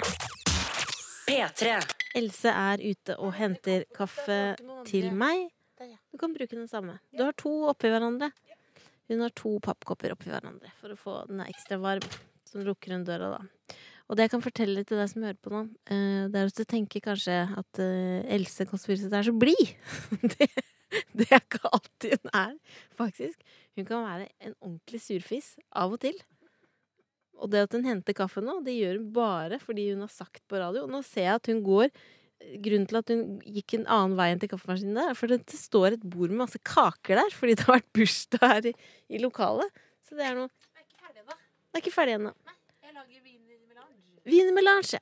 [1.23, 1.79] P3.
[2.19, 5.47] Else er ute og henter kaffe til meg.
[6.11, 6.99] Du kan bruke den samme.
[7.13, 8.31] Du har to oppi hverandre.
[9.11, 12.05] Hun har to pappkopper oppi hverandre for å få den ekstra varm.
[12.47, 13.77] Så lukker hun døra, da.
[14.11, 16.59] Og det jeg kan fortelle til deg som hører på nå, eh, det er at
[16.59, 19.73] du tenker kanskje at eh, Else Kåss Furuseth er så blid.
[20.33, 20.49] Det,
[21.17, 22.51] det er ikke alltid hun er,
[22.99, 23.39] faktisk.
[23.73, 26.19] Hun kan være en ordentlig surfis av og til.
[27.41, 30.43] Og det at hun henter kaffe nå, det gjør hun bare fordi hun har sagt
[30.45, 30.85] på radio.
[30.85, 31.89] Nå ser jeg at hun går
[32.63, 35.59] Grunnen til at hun gikk en annen vei enn til kaffemaskinen der, er fordi det
[35.59, 38.73] står et bord med masse kaker der, fordi det har vært bursdag her i,
[39.09, 39.83] i lokalet.
[40.05, 41.37] Så det er noe Jeg er ikke ferdig ennå.
[41.71, 42.33] Det er ikke ferdig ennå.
[42.83, 43.97] Jeg lager wienermelange.
[44.29, 45.01] Wienermelange.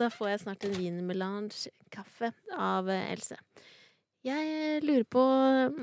[0.00, 3.36] Da får jeg snart en wienermelange-kaffe av eh, Else.
[4.24, 5.22] Jeg eh, lurer på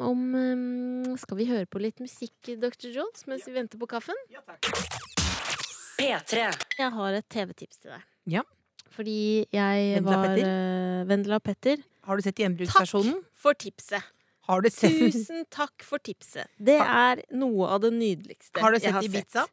[0.05, 2.89] om eh, skal vi høre på litt musikk, Dr.
[2.93, 4.17] Jones, mens vi venter på kaffen?
[5.97, 6.43] P3.
[6.77, 8.05] Jeg har et TV-tips til deg.
[8.37, 8.43] Ja.
[8.95, 10.51] Fordi jeg Vendela var Petter?
[10.51, 11.77] eh, Vendela Petter.
[12.07, 13.17] Har du sett Gjenbruksversjonen?
[13.35, 14.03] For tipset.
[14.47, 16.47] Har du sett, Tusen takk for tipset.
[16.57, 19.43] Det er noe av det nydeligste har du jeg har Ibiza?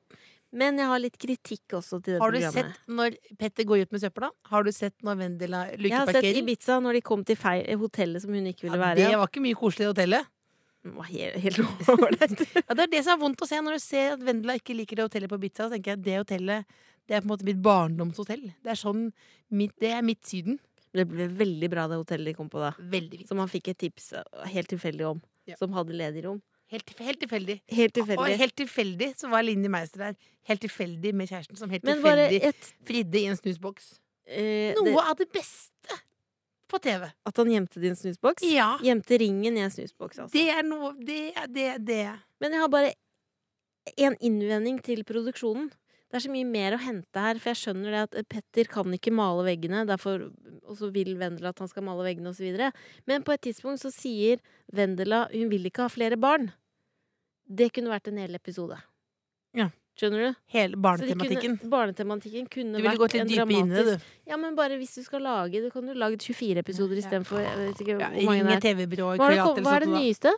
[0.54, 2.22] Men jeg har litt kritikk også til det programmet.
[2.22, 2.76] Har du programmet.
[2.78, 4.28] sett når Petter går ut med søpla?
[4.52, 6.38] Har du sett når Vendela jeg har sett lukeparkerer?
[6.44, 9.08] Ibiza når de kom til feil, hotellet som hun ikke ville Ja, være i.
[9.10, 10.30] det var ikke mye koselig i hotellet.
[10.84, 11.58] Det var helt, helt.
[12.54, 14.76] Ja, det er det som er vondt å se når du ser at Vendela ikke
[14.78, 15.66] liker det hotellet på Ibiza.
[15.66, 18.46] Så tenker jeg at det hotellet det er på en måte mitt barndomshotell.
[18.64, 19.10] Det er sånn
[19.50, 20.58] mitt, Det er mitt Syden.
[20.94, 22.70] Det ble veldig bra, det hotellet de kom på da.
[22.78, 23.28] Veldig fint.
[23.28, 24.22] Som han fikk et tips eh,
[24.54, 25.22] helt tilfeldig om.
[25.50, 25.56] Ja.
[25.58, 26.38] Som hadde ledig rom.
[26.70, 27.58] Helt, helt tilfeldig.
[27.76, 30.14] Helt Og helt tilfeldig så var Linni Meister der.
[30.48, 33.98] Helt tilfeldig med kjæresten som helt tilfeldig et fridde i en snusboks.
[34.26, 35.98] eh, Noe det, av det beste
[36.70, 37.10] på TV.
[37.26, 38.42] At han gjemte din snusboks?
[38.48, 38.78] Ja.
[38.82, 40.32] Gjemte ringen i en snusboks, altså.
[40.32, 42.06] Det er noe Det det, det.
[42.40, 42.94] Men jeg har bare
[44.00, 45.68] en innvending til produksjonen.
[46.10, 48.92] Det er så mye mer å hente her, for jeg skjønner det at Petter kan
[48.94, 50.28] ikke male veggene, derfor
[50.64, 52.54] og så vil Vendela at han skal male veggene osv.
[53.10, 56.52] Men på et tidspunkt så sier Vendela hun vil ikke ha flere barn.
[57.44, 58.78] Det kunne vært en hel episode.
[59.56, 59.68] Ja.
[59.94, 60.38] Skjønner du?
[60.50, 61.58] Hele barnetematikken.
[61.60, 64.08] Kunne, barnetematikken kunne Du ville gått litt dypere inn i det, du.
[64.26, 67.52] Ja, men bare hvis du skal lage Du kan jo lage 24 episoder istedenfor Ja,
[67.54, 68.64] hvor mange Ring det et er.
[68.64, 70.32] TV-byrå i Hva er det, hva er det nyeste?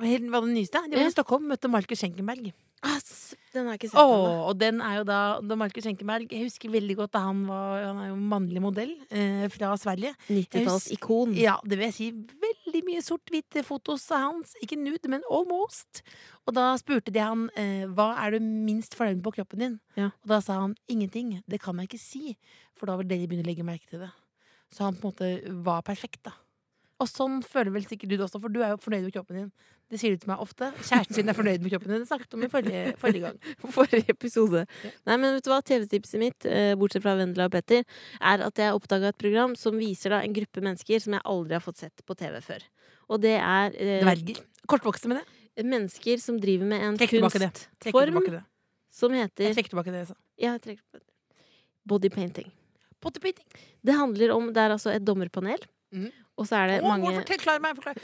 [0.00, 0.84] Hva er det nyeste?
[0.88, 2.54] De var i Stockholm, møtte Markus Schenkenberg.
[2.82, 4.48] Ah, s- den har jeg ikke sett Åh, ennå.
[4.48, 7.82] og den er jo da, da Markus Schenkenberg Jeg husker veldig godt da han var
[7.84, 10.14] Han er jo mannlig modell eh, fra Sverige.
[10.28, 11.34] 90-tallsikon.
[11.38, 12.08] Ja, det vil jeg si.
[12.42, 14.54] Veldig mye sort-hvite fotos av hans.
[14.64, 16.02] Ikke nude, men almost.
[16.46, 19.78] Og da spurte de han eh, hva er du minst fornøyd med på kroppen din.
[19.98, 20.10] Ja.
[20.24, 21.36] Og da sa han ingenting.
[21.46, 22.36] Det kan jeg ikke si,
[22.74, 24.10] for da vil dere begynne å legge merke til det.
[24.72, 26.32] Så han på en måte var perfekt, da.
[27.02, 29.38] Og sånn føler vel sikkert du det også, for du er jo fornøyd med kroppen
[29.40, 29.52] din.
[29.92, 30.70] Det sier du til meg ofte.
[30.88, 32.00] Kjæresten sin er fornøyd med kroppen din.
[32.00, 33.34] Det snakket om i forrige, forrige gang.
[33.76, 34.62] Forrige episode.
[35.04, 35.58] Nei, men vet du hva?
[35.68, 37.84] TV-tipset mitt, eh, bortsett fra Vendela og Petter,
[38.16, 41.58] er at jeg oppdaga et program som viser da en gruppe mennesker som jeg aldri
[41.58, 42.64] har fått sett på TV før.
[43.12, 44.40] Og det er eh, Dverger.
[44.72, 45.66] Kortvokste med det.
[45.68, 48.40] mennesker som driver med en kunstform
[48.92, 50.16] som heter Jeg trekker tilbake det jeg sa.
[50.40, 51.06] Ja, jeg trekker på det.
[51.84, 52.48] Body painting.
[53.82, 55.60] Det handler om Det er altså et dommerpanel.
[55.92, 56.10] Mhm.
[56.40, 57.98] Og så er det oh, mange Fortell, klar meg, forklar.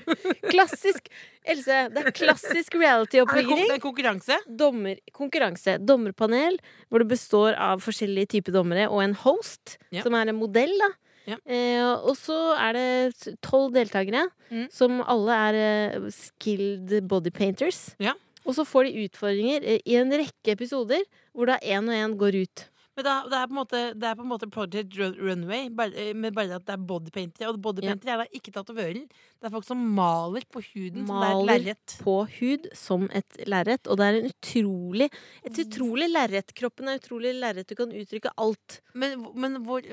[0.52, 1.08] Klassisk
[1.50, 3.62] Else, det er klassisk Er det reality-oppbygging.
[3.66, 4.36] det er konkurranse?
[4.46, 5.78] dommer, konkurranse.
[5.82, 6.58] Dommerpanel
[6.88, 10.02] hvor det består av forskjellige typer dommere og en host, Ja.
[10.04, 10.72] som er en modell.
[10.78, 10.90] da
[11.26, 11.36] Ja.
[11.46, 14.66] eh, Og så er det tolv deltakere, Mm.
[14.72, 17.94] som alle er uh, skilled body painters.
[17.98, 18.14] Ja.
[18.46, 21.02] Og så får de utfordringer eh, i en rekke episoder
[21.34, 22.64] hvor da én og én går ut.
[22.98, 26.58] Men da, det, er måte, det er på en måte Project Runway, eh, med bare
[26.58, 27.50] at det er bodypaintere.
[27.52, 29.04] Og bodypaintere er da ikke tatovører.
[29.06, 31.52] Det er folk som maler på huden som det er Maler.
[31.54, 31.96] et lerret.
[32.02, 33.86] På hud som et lerret.
[33.86, 35.10] Og det er en utrolig
[35.46, 36.54] et utrolig lerret.
[36.58, 37.68] Kroppen er utrolig lerret.
[37.70, 38.80] Du kan uttrykke alt.
[38.94, 39.86] Men, men hvor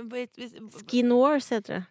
[0.81, 1.85] Skin Wars heter det.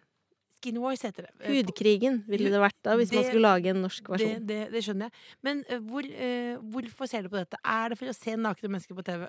[0.57, 1.33] Skin Wars heter det.
[1.39, 4.39] Eh, Hudkrigen ville det vært da, hvis man skulle lage en norsk versjon.
[4.49, 5.25] det, det skjønner jeg.
[5.45, 7.59] Men eh, hvor, uh, hvorfor ser du på dette?
[7.63, 9.27] Er det for å se nakne mennesker på TV?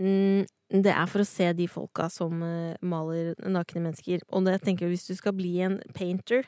[0.00, 0.46] Mm,
[0.80, 4.24] det er for å se de folka som eh, maler nakne mennesker.
[4.30, 6.46] Og det, jeg tenker hvis du skal bli en painter,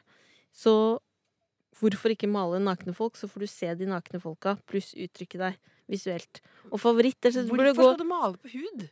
[0.55, 0.75] så
[1.81, 3.19] hvorfor ikke male nakne folk?
[3.19, 6.43] Så får du se de nakne folka, pluss uttrykke deg visuelt.
[6.71, 8.89] Og favoritt så Hvorfor gå skal du male på hud?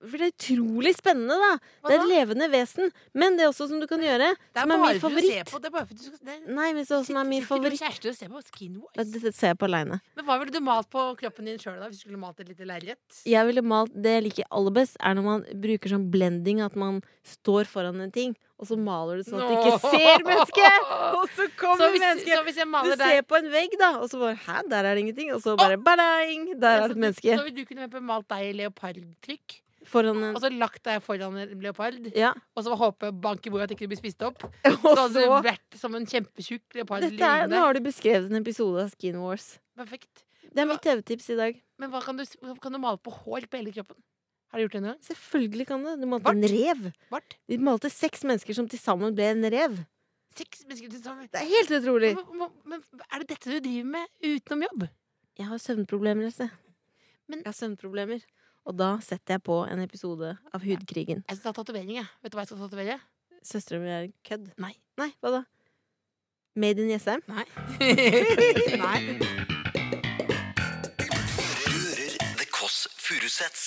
[0.00, 1.48] For det er utrolig spennende, da!
[1.84, 2.04] Hva Det er da?
[2.04, 2.90] et levende vesen.
[3.12, 5.00] Men det er også som du kan gjøre, Det er som er min å se
[5.02, 5.50] favoritt.
[5.52, 5.60] på.
[5.60, 7.80] Det er bare for du skal, det er, Nei, men så som er min favoritt
[7.82, 9.10] kjæreste og ser på Skin Ja, Wars?
[9.12, 10.00] Dette ser jeg på aleine.
[10.16, 11.88] Men hva ville du malt på kroppen din sjøl, da?
[11.90, 13.20] Hvis du skulle malt et lite lerret?
[13.28, 16.74] Jeg ville malt Det jeg liker aller best, er når man bruker sånn blending, at
[16.80, 20.88] man står foran en ting, og så maler du sånn at du ikke ser mennesket!
[21.20, 22.34] Og så Så kommer hvis, mennesket!
[22.36, 24.94] så hvis Du maler ser på en vegg, da, og så bare Hæ, der er
[24.94, 25.32] det ingenting.
[25.34, 26.58] Og så bare badang!
[26.60, 27.36] Der er det et menneske.
[27.36, 29.60] Så vil du kunne malt deg i leopardtrykk,
[29.90, 32.32] Foran en og så lagt deg foran en leopard, Ja.
[32.54, 35.32] og så håpe bank i bordet at ikke du blir spist opp, så hadde du
[35.46, 39.18] vært som en kjempetjukk leopard Dette er, Nå har du beskrevet en episode av Skin
[39.18, 39.56] Wars.
[39.80, 40.22] Perfekt.
[40.50, 41.58] Det er mitt TV-tips i dag.
[41.78, 42.24] Men hva kan du,
[42.62, 43.98] kan du male på hår på hele kroppen?
[44.50, 44.96] Har du gjort det gang?
[45.06, 45.90] Selvfølgelig kan du.
[46.02, 46.38] Du malte Bart?
[46.40, 46.88] en rev.
[47.12, 47.36] Bart?
[47.46, 49.76] Vi malte seks mennesker som til sammen ble en rev.
[50.34, 51.28] Seks mennesker til sammen.
[51.30, 52.10] Det er helt utrolig.
[52.18, 54.88] Men, men, men er det dette du driver med utenom jobb?
[55.38, 56.50] Jeg har søvnproblemer, Else.
[57.30, 58.26] Men- Jeg har søvnproblemer.
[58.68, 61.24] Og da setter jeg på en episode av Hudkrigen.
[61.28, 62.08] Jeg skal ta tatovering, jeg.
[62.22, 62.98] Vet du hva jeg skal tatovere?
[63.46, 64.50] Søstera mi er kødd.
[64.60, 64.74] Nei.
[65.00, 65.42] Nei, hva da?
[66.60, 67.22] Made in Jessheim?
[67.30, 67.46] Nei.
[68.84, 68.98] Nei.
[71.00, 71.08] Du
[72.36, 73.64] The Kåss Furuseths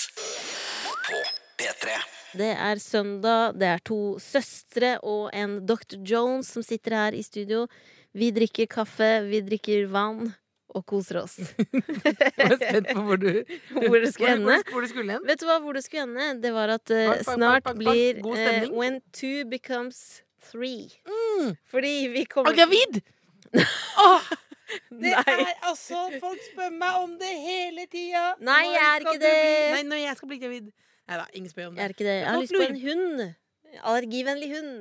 [1.08, 1.24] på
[1.58, 1.98] P3.
[2.38, 6.00] Det er søndag, det er to søstre og en Dr.
[6.06, 7.66] Jones som sitter her i studio.
[8.14, 10.34] Vi drikker kaffe, vi drikker vann
[10.76, 11.38] og koser oss.
[11.40, 13.30] Jeg var spent på hvor du
[13.72, 14.60] Hvor det skulle ende.
[14.72, 15.26] hvor, hvor hvor.
[15.28, 16.28] Vet du hva, hvor det skulle ende?
[16.44, 18.70] Det var at uh, snart blir eh.
[18.72, 20.90] When two becomes three.
[21.08, 21.56] Mm.
[21.72, 23.02] Fordi vi Og kommer gravid!
[23.54, 24.22] oh,
[25.04, 28.34] det er altså Folk spør meg om det hele tida.
[28.42, 29.36] Nei, jeg er ikke det.
[29.76, 30.72] Nei, når jeg skal bli gravid.
[31.08, 31.96] Nei da, ingen spør om Jeg det.
[31.98, 32.18] ikke det.
[32.20, 33.24] Jeg har lyst på en hund.
[33.84, 34.74] Allergivennlig hund.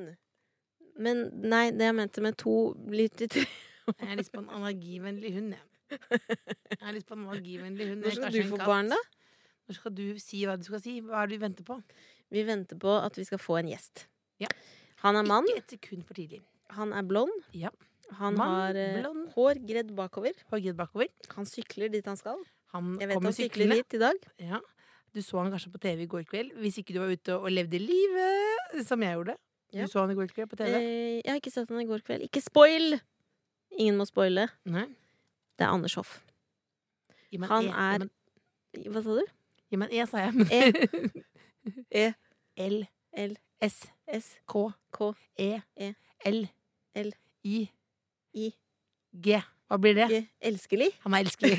[1.03, 2.57] Men nei, det jeg mente med to
[2.89, 3.45] blir til tre.
[3.89, 5.65] Jeg har lyst på en allergivennlig hund, jeg.
[5.93, 8.03] Jeg har lyst på en magivennlig hund.
[8.07, 8.99] Når skal du få barn, da?
[9.69, 10.97] Når skal du si hva du skal si?
[11.05, 11.77] Hva er det vi venter på?
[12.33, 14.07] Vi venter på at vi skal få en gjest.
[14.43, 14.49] Ja.
[15.05, 15.47] Han er mann.
[15.53, 16.41] Ikke et sekund for tidlig.
[16.79, 17.33] Han er blond.
[17.57, 17.71] Ja.
[18.19, 19.29] Han Mann, har eh, blond.
[19.37, 20.37] hår gredd bakover.
[20.53, 21.09] Hårgredd bakover.
[21.37, 22.41] Han sykler dit han skal.
[22.75, 23.79] Han Jeg vet han sykler syklene.
[23.81, 24.27] hit i dag.
[24.43, 24.61] Ja.
[25.13, 27.51] Du så han kanskje på TV i går kveld, hvis ikke du var ute og
[27.53, 29.37] levde livet som jeg gjorde.
[29.73, 30.73] Du så han i går kveld på TV?
[30.77, 32.25] Eh, jeg har ikke sett han i går kveld.
[32.29, 32.99] Ikke spoil!
[33.81, 34.47] Ingen må spoile.
[34.69, 34.87] Nei.
[35.59, 36.21] Det er Anders Hoff.
[37.49, 37.71] Han E.
[37.71, 38.09] er-
[38.91, 39.25] Hva sa du?
[39.73, 40.35] Gi meg en E, sa jeg.
[40.35, 40.49] Men
[42.03, 42.07] E.
[42.61, 42.83] L.
[43.17, 43.37] L.
[43.63, 43.79] S.
[44.13, 44.33] S.
[44.49, 44.67] K.
[44.93, 45.13] K.
[45.39, 45.51] E.
[45.77, 45.93] E.
[46.29, 46.43] L.
[46.97, 47.13] L.
[47.45, 47.69] I.
[48.35, 48.51] I.
[49.13, 49.41] G.
[49.73, 50.09] Hva blir det?
[50.13, 50.19] G.
[50.51, 50.91] Elskelig.
[51.05, 51.57] Han er elskelig.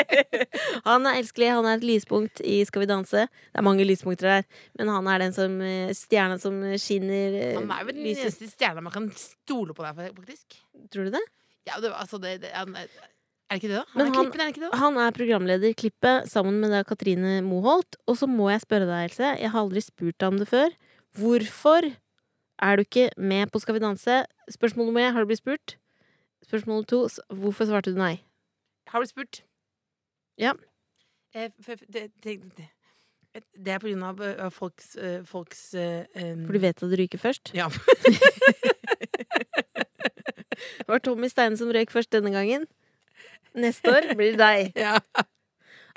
[0.86, 3.24] han er elskelig, han er et lyspunkt i Skal vi danse.
[3.26, 4.46] Det er mange lyspunkter der,
[4.78, 8.46] men han er den som eh, stjerna som skinner eh, Han er vel den eneste
[8.52, 10.58] stjerna man kan stole på der, faktisk.
[10.94, 11.24] Tror du det?
[11.66, 13.84] Ja, det, altså, det, det, han er det ikke det, da?
[13.92, 14.70] Han Men er han- klippen, er det ikke det?
[14.72, 14.78] da?
[14.82, 17.96] Han er programleder i klippet sammen med da Katrine Moholt.
[18.06, 20.70] Og så må jeg spørre deg, Else, jeg har aldri spurt deg om det før.
[21.18, 21.88] Hvorfor
[22.62, 24.24] er du ikke med på Skal vi danse?
[24.50, 25.76] Spørsmål nummer én, har du blitt spurt?
[26.46, 28.20] Spørsmål to, hvorfor svarte du nei?
[28.92, 29.42] Har du spurt?
[30.38, 30.52] Ja.
[31.34, 32.68] Eh, f- f- det, det, det,
[33.56, 36.96] det er på grunn av eh, folks, eh, folks eh, For du vet at du
[36.96, 37.50] ryker først?
[37.54, 37.66] Ja.
[40.78, 42.66] Det var Tommy Steine som røyk først denne gangen.
[43.56, 44.72] Neste år blir det deg.
[44.86, 44.98] ja.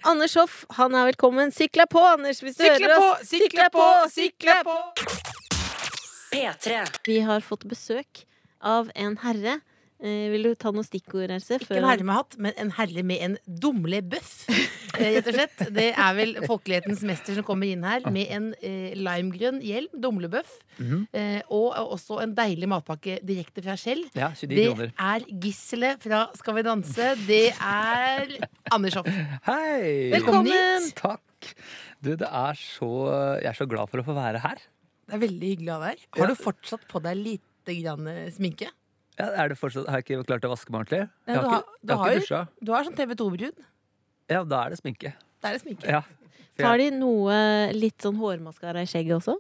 [0.07, 1.51] Anders Hoff, han er velkommen.
[1.51, 3.27] Sykla på, Anders, hvis du Sykle hører på, oss.
[3.27, 4.77] sykle på, sykle på!
[6.29, 6.77] P3.
[7.09, 8.23] Vi har fått besøk
[8.61, 9.57] av en herre.
[9.99, 11.57] Eh, vil du ta noen stikkord, Else?
[11.59, 14.29] Ikke en herre med hatt, men en herre med en dumlebøff.
[14.95, 15.63] Eh, rett og slett.
[15.75, 20.53] Det er vel folkelighetens mester som kommer inn her med en eh, limegrønn hjelm, dumlebøff,
[20.79, 21.01] Mhm.
[21.13, 24.05] eh, og også en deilig matpakke direkte fra Skjell.
[24.15, 24.93] Ja, Det kroner.
[24.97, 27.09] er gisselet fra Skal vi danse.
[27.27, 28.37] Det er
[28.71, 29.11] Anders Hoff.
[29.45, 30.11] Hei!
[30.15, 30.91] Velkommen!
[30.95, 31.53] Takk.
[32.01, 32.89] Du, det er så
[33.43, 34.55] Jeg er så glad for å få være her.
[35.09, 36.19] Det er veldig hyggelig å være her.
[36.23, 38.71] Har du fortsatt på deg lite grann eh, sminke?
[39.19, 41.01] Ja, er det fortsatt, har jeg ikke klart å vaske meg ordentlig?
[41.27, 42.41] Nei, Jeg du har har- ikke, du jeg har har ikke dusja.
[42.63, 43.63] Du har sånn TV 2-brud.
[44.29, 45.13] Ja, da er det sminke.
[45.41, 45.87] Da er det sminke.
[45.89, 46.01] Ja.
[46.55, 49.37] For Har de noe litt sånn hårmaskara i skjegget også?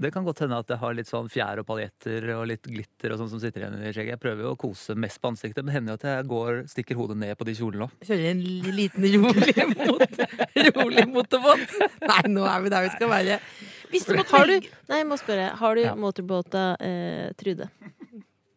[0.00, 3.10] det kan godt hende at jeg har litt sånn fjær og paljetter og litt glitter
[3.10, 4.12] og sånn som sitter igjen i skjegget.
[4.14, 6.60] Jeg prøver jo å kose mest på ansiktet, men det hender jo at jeg går,
[6.70, 7.90] stikker hodet ned på de kjolene òg.
[8.06, 8.42] Kjører en
[8.78, 11.74] liten rolig mot Rolig motorbåt.
[12.06, 13.40] Nei, nå er vi der vi skal være.
[13.90, 14.54] Hvis du må, Har du,
[14.86, 15.48] nei, jeg må spørre.
[15.58, 15.96] Har du Ja.
[15.98, 17.66] motorbåta eh, Trude?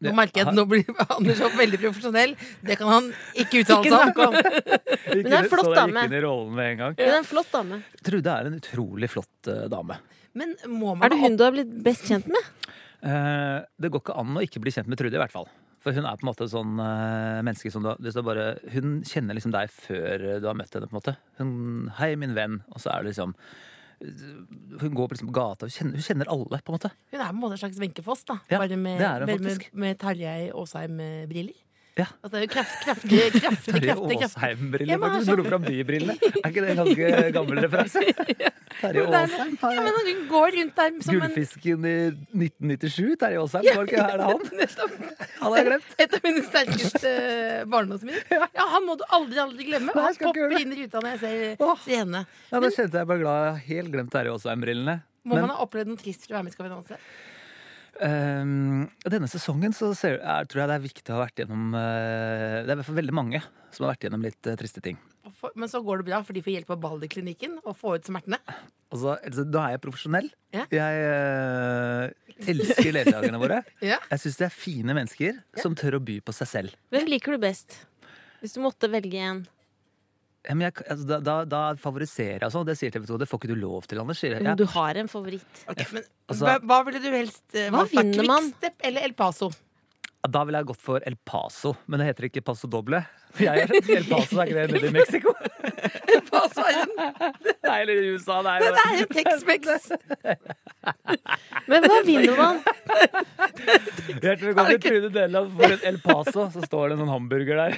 [0.01, 2.35] Nå merker jeg at nå blir Anders opp veldig profesjonell.
[2.65, 3.09] Det kan han
[3.43, 4.37] ikke uttale seg om.
[5.11, 6.05] Men det er en flott så jeg dame.
[6.05, 6.97] gikk inn i med en gang.
[6.97, 7.81] Hun er en flott dame.
[8.01, 9.99] Trude er en utrolig flott eh, dame.
[10.37, 12.53] Men må man Er det hun du har blitt best kjent med?
[13.01, 15.49] Eh, det går ikke an å ikke bli kjent med Trude, i hvert fall.
[15.81, 18.99] For hun er på en måte sånn uh, menneske som du, hvis du bare Hun
[19.01, 21.15] kjenner liksom deg før du har møtt henne, på en måte.
[21.41, 21.53] Hun
[21.97, 23.33] 'Hei, min venn', og så er det liksom
[24.81, 26.91] Hun går på liksom gata, hun kjenner, hun kjenner alle, på en måte.
[27.11, 28.39] Hun er på en måte en slags Wenche Foss, da.
[28.49, 31.59] Ja, Bare med, med, med, med Tarjei Aasheim-briller.
[32.01, 32.07] Ja.
[32.21, 34.17] Altså, det er jo kraftig, kraftig, kraftig, kraftig, kraftig.
[34.27, 35.21] Aasheim-briller, faktisk.
[35.21, 36.15] altså- Dro fram de brillene.
[36.41, 38.01] Er ikke det en ganske gammel referanse?
[38.81, 39.57] Terje er- Aasheim.
[39.61, 41.95] Ja, men hun går rundt der som en Gullfisken i
[42.47, 43.67] 1997, Terje Aasheim.
[43.77, 44.41] Var ikke er det han?
[45.41, 45.93] Han har glemt.
[46.01, 48.25] Et av mine sterkeste eh, barndomsminner.
[48.57, 49.93] Ja, han må du aldri, aldri glemme.
[49.95, 52.23] Han popper inn i ruta når jeg ser, ser henne.
[52.51, 54.97] Ja, Da kjente jeg bare glad jeg helt glemt Terje Aasheim-brillene.
[55.27, 56.97] Må Men- man ha opplevd noe trist for å være med i Skal vi danse?
[57.99, 61.73] Ehm, denne sesongen så ser, er, tror jeg det er viktig å ha vært gjennom
[61.75, 64.81] uh, Det er i hvert fall veldig mange som har vært gjennom litt uh, triste
[64.85, 64.97] ting.
[65.37, 68.09] For- Men så går det bra, for de får hjelp av Balderklinikken og får ut
[68.09, 68.39] smertene.
[68.91, 70.31] Altså, altså, da er jeg profesjonell.
[70.55, 70.65] Ja.
[70.71, 73.61] Jeg uh, elsker ledelagerne våre.
[73.91, 73.99] Ja.
[74.11, 76.75] Jeg syns de er fine mennesker som tør å by på seg selv.
[76.95, 77.81] Hvem liker du best?
[78.41, 79.43] Hvis du måtte velge en.
[80.47, 82.63] Ja, men jeg, altså, da, da, da favoriserer jeg altså.
[82.65, 83.17] Det sier TV 2.
[83.21, 84.17] Det får ikke du lov til, Anders.
[84.23, 84.45] Sier jeg.
[84.49, 85.65] Om du har en favoritt.
[85.69, 88.47] Okay, men Altså- hva, hva ville du helst eh, Hva vinner man?
[88.49, 89.51] Quickstep eller El Paso?
[90.29, 92.99] Da ville jeg gått for El Paso, men det heter ikke Paso Doble.
[93.41, 95.33] Jeg er El Paso, er ikke det nede i Mexico?
[96.13, 96.91] El Paso er en
[97.67, 98.41] Nei, eller i USA.
[98.45, 99.63] Det er jo Det er jo Tex-Mex.
[101.71, 102.61] Men hva vinner man?
[104.21, 106.49] Hjertelig velkommen til Trude Deland for en El Paso.
[106.53, 107.73] Så står det en sånn hamburger der.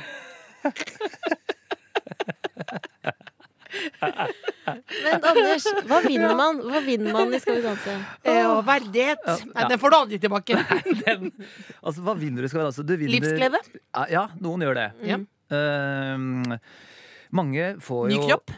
[5.03, 7.95] Men Anders, hva vinner man Hva vinner man i Skal vi danse?
[8.21, 9.23] Eh, Og verdighet.
[9.49, 10.59] Nei, den får du aldri tilbake.
[11.03, 11.31] Den,
[11.81, 12.49] altså, hva vinner du?
[12.51, 12.85] Skal vi danse?
[12.85, 13.63] Du vinner Livsglede.
[14.13, 14.89] Ja, noen gjør det.
[15.01, 15.25] Mm.
[15.53, 16.57] Uh,
[17.33, 18.53] mange får Ny kropp.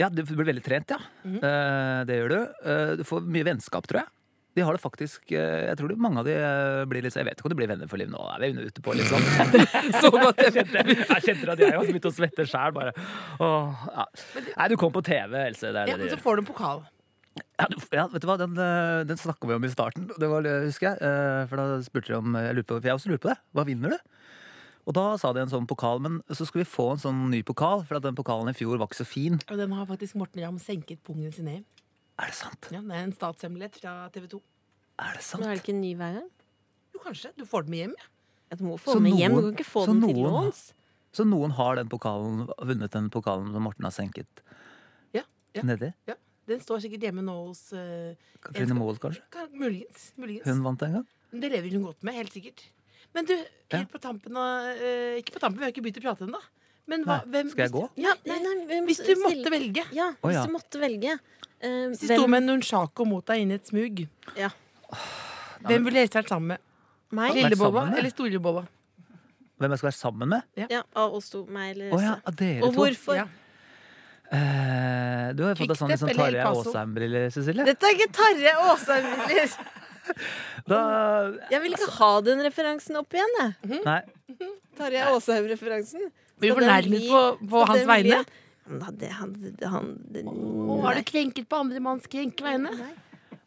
[0.00, 0.98] Ja, du blir veldig trent, ja.
[1.22, 2.38] Eh, det gjør du.
[2.66, 4.10] Uh, du får mye vennskap, tror jeg.
[4.54, 7.26] De har det faktisk eh, Jeg tror det, mange av de eh, blir litt Jeg
[7.26, 8.22] vet ikke om de blir venner for livet nå.
[8.36, 9.24] Er vi ute på litt sånn?
[10.02, 10.42] Så godt.
[10.44, 12.94] Jeg kjente, jeg kjente at jeg har begynt å svette sjæl, bare.
[13.42, 14.08] Åh, ja.
[14.54, 15.72] Nei, du kom på TV, Else.
[15.74, 16.84] Det er Ja, men så får du en pokal.
[17.34, 20.06] Ja, du, ja, vet du hva, den, eh, den snakka vi om i starten.
[20.14, 21.14] Det var, husker jeg.
[21.50, 23.38] For da spurte de om Jeg på, for jeg også lurte på det.
[23.58, 23.98] Hva vinner du?
[24.84, 27.40] Og da sa de en sånn pokal, men så skulle vi få en sånn ny
[27.46, 29.38] pokal, for den pokalen i fjor var ikke så fin.
[29.48, 31.62] Og den har faktisk Morten Ramm senket pungen sin i.
[32.22, 32.68] Er det sant?
[32.70, 34.40] Ja, det er en statshemmelighet fra TV 2.
[35.02, 35.42] Er det sant?
[35.42, 36.28] Nå er det ikke en ny hver gang.
[36.94, 37.32] Jo, kanskje.
[37.38, 37.94] Du får den med hjem.
[37.98, 38.10] Ja.
[38.52, 39.34] Ja, Du må få Så den med hjem.
[39.34, 40.60] Du kan ikke få den den til noen- låns.
[41.14, 44.26] Så noen har den pokalen, vunnet den pokalen som Morten har senket
[45.14, 45.22] Ja,
[45.54, 45.62] ja.
[45.62, 45.92] nedi?
[46.06, 46.14] ja.
[46.46, 49.22] Den står sikkert hjemme nå hos uh, Katrine Moholt, kanskje?
[49.30, 50.12] kan- Muligens.
[50.18, 50.44] muligens.
[50.44, 51.06] Hun vant en gang?
[51.32, 52.60] Det lever hun godt med, helt sikkert.
[53.14, 53.32] Men du,
[53.70, 56.40] helt på tampen av uh, Ikke på tampen, vi har ikke begynt å prate ennå.
[56.86, 57.84] Men hva, Nei, hvem, skal jeg gå?
[57.96, 59.84] Ja, Nei, nei, hvem- hvis du måtte velge.
[59.96, 60.44] Ja, hvis ja.
[60.44, 61.18] du måtte velge.
[61.64, 64.04] Eh, Hvis de sto med en nunchako mot deg inni et smug,
[64.38, 64.50] Ja.
[65.64, 66.64] hvem ville helst vært sammen med?
[67.14, 67.34] Meg?
[67.38, 68.64] Lille Boba eller Store storebolla?
[69.60, 70.42] Hvem jeg skal være sammen med?
[70.70, 71.44] Ja, av oss to.
[71.46, 72.80] Meg eller Å ja, av dere Og to.
[72.80, 73.16] hvorfor?
[73.22, 73.26] Ja.
[74.34, 76.70] Eh, du har jo fått deg sånn, litt sånn eller Tarjei El Paso?
[76.72, 77.64] Aasheim-briller, Cecilie.
[77.68, 79.56] Dette er ikke Tarjei Aasheim-briller!
[80.68, 80.78] Da
[81.48, 83.78] Jeg vil ikke ha den referansen opp igjen, jeg.
[83.86, 84.00] Nei.
[84.76, 86.10] Tarjei Aasheim-referansen.
[86.40, 87.20] Blir du fornærmet på,
[87.52, 88.18] på hans vegne?
[88.64, 89.32] Da, hadde, han,
[89.68, 89.88] han,
[90.24, 92.72] Å, har du krenket på andre manns krenke vegne?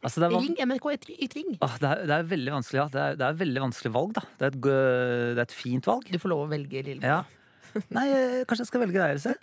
[0.06, 0.58] Altså, det, er, Ring
[0.94, 1.56] et ytring.
[1.58, 2.86] Åh, det, er, det er veldig vanskelig, ja.
[2.94, 4.24] Det er, det er veldig vanskelig valg, da.
[4.38, 6.06] Det er et, det er et fint valg.
[6.14, 7.18] Du får lov å velge, Lillebjørn.
[7.18, 7.24] Ja.
[7.98, 9.34] Nei, eh, kanskje jeg skal velge deg, Else.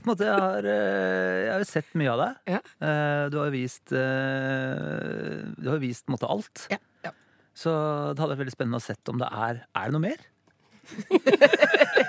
[0.00, 2.40] På en måte, jeg, har, eh, jeg har jo sett mye av deg.
[2.56, 2.62] Ja.
[2.88, 6.66] Eh, Du har jo vist eh, Du har jo vist på en måte alt.
[6.72, 7.12] Ja, ja.
[7.60, 7.70] Så
[8.14, 10.28] det hadde vært veldig spennende å sett om det er Er det noe mer?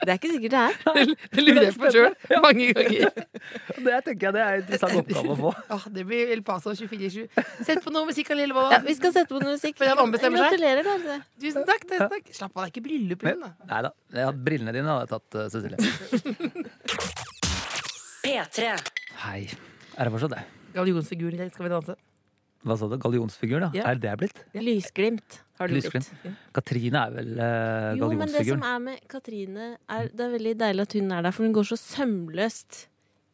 [0.00, 0.74] Det er ikke sikkert det er.
[1.34, 3.10] Det lurer jeg på sjøl mange ganger.
[3.86, 5.50] Det tenker jeg det er en interessant oppgave å få.
[5.76, 7.26] Åh, det blir El Paso 24-7.
[7.66, 8.78] Sett på noe musikk av Lillebolla.
[8.78, 9.76] Ja, vi skal sette på noe musikk.
[9.80, 10.56] For han ombestemmer seg.
[10.56, 11.16] Gratulerer, da.
[11.42, 11.84] Tusen takk.
[11.88, 13.50] tusen takk Slapp av, det er ikke bryllup igjen, da.
[13.72, 13.90] Nei da.
[14.48, 15.78] Brillene dine hadde jeg tatt, eh, Cecilie.
[18.24, 18.72] P3.
[19.26, 19.40] Hei.
[19.96, 20.42] Er det fortsatt det?
[20.76, 21.96] Gallionsfiguren i Skal vi danse.
[22.64, 22.96] Hva sa du?
[23.00, 23.70] Gallionsfigur, da?
[23.76, 23.88] Ja.
[23.90, 24.42] Er det det blitt?
[24.56, 26.08] Lysglimt har du Lysglimt.
[26.22, 26.38] blitt.
[26.56, 30.54] Katrine er vel uh, Jo, men det som er med Katrine, er det er veldig
[30.62, 32.86] deilig at hun er der, for hun går så sømløst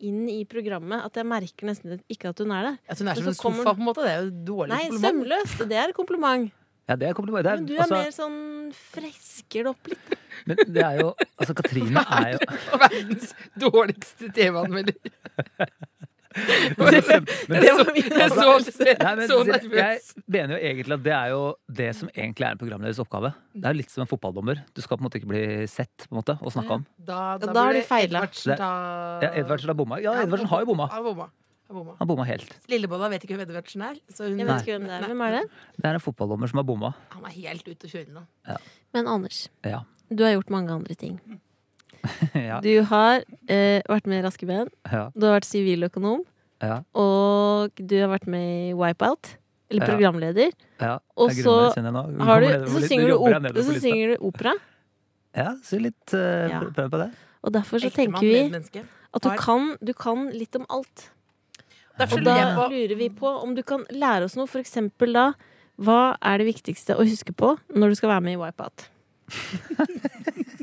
[0.05, 2.79] inn i programmet at jeg merker nesten ikke at hun er der.
[2.93, 4.05] At hun er som en kommer sofa, på en måte.
[4.05, 5.07] Det er jo dårlig Nei, kompliment.
[5.07, 5.62] sømløst!
[5.71, 6.51] Det er kompliment.
[6.87, 7.43] Ja, det er kompliment.
[7.47, 8.43] Det er, Men du er altså, mer sånn
[8.77, 10.12] fresker det opp litt.
[10.47, 11.09] men det er jo
[11.39, 12.39] Altså, Katrine er jo
[12.83, 14.99] Verdens dårligste TV-anmelder.
[16.37, 21.40] men, men, Det var min så, Nei, jeg mener jo egentlig at det er jo
[21.81, 23.33] det som egentlig er en programleders oppgave.
[23.55, 24.61] Det er jo litt som en fotballdommer.
[24.77, 26.87] Du skal på en måte ikke bli sett på en måte, og snakka om.
[26.99, 28.70] Da, Da har burde de ta
[29.25, 30.01] Ja, Edvardsen har bomma.
[30.05, 30.90] Ja, Edvardsen har jo bomma.
[30.92, 31.31] Han bomma.
[31.99, 32.27] Han bomma.
[32.29, 32.53] Helt.
[32.70, 33.99] Lillebolla vet ikke hvem Edvardsen er.
[34.12, 35.09] Så hun, Jeg vet ikke hvem det er.
[35.11, 35.42] Hvem er det?
[35.81, 36.92] Det er en fotballdommer som har bomma.
[37.16, 38.27] Han er helt ute å kjøre nå.
[38.94, 39.83] Men Anders, Ja.
[40.12, 41.18] du har gjort mange andre ting.
[42.35, 42.61] Ja.
[42.64, 45.09] Du har eh, vært med i Raske Ben, Ja.
[45.14, 46.23] du har vært siviløkonom,
[46.62, 46.81] Ja.
[46.95, 49.37] og du har vært med i Wipeout.
[49.69, 50.53] Eller programleder.
[50.79, 50.99] ja.
[51.19, 54.27] Og så Har du, så synger du, jobber her op nedover på så synger du
[54.29, 54.53] opera.
[55.35, 57.09] Ja, så litt uh, prøv på det.
[57.42, 61.11] Og derfor så tenker vi at du kan, du kan litt om alt.
[61.99, 64.47] Derfor Og da jeg lurer vi på om du kan lære oss noe.
[64.47, 65.33] For eksempel da,
[65.81, 68.87] hva er det viktigste å huske på når du skal være med i Wipeout?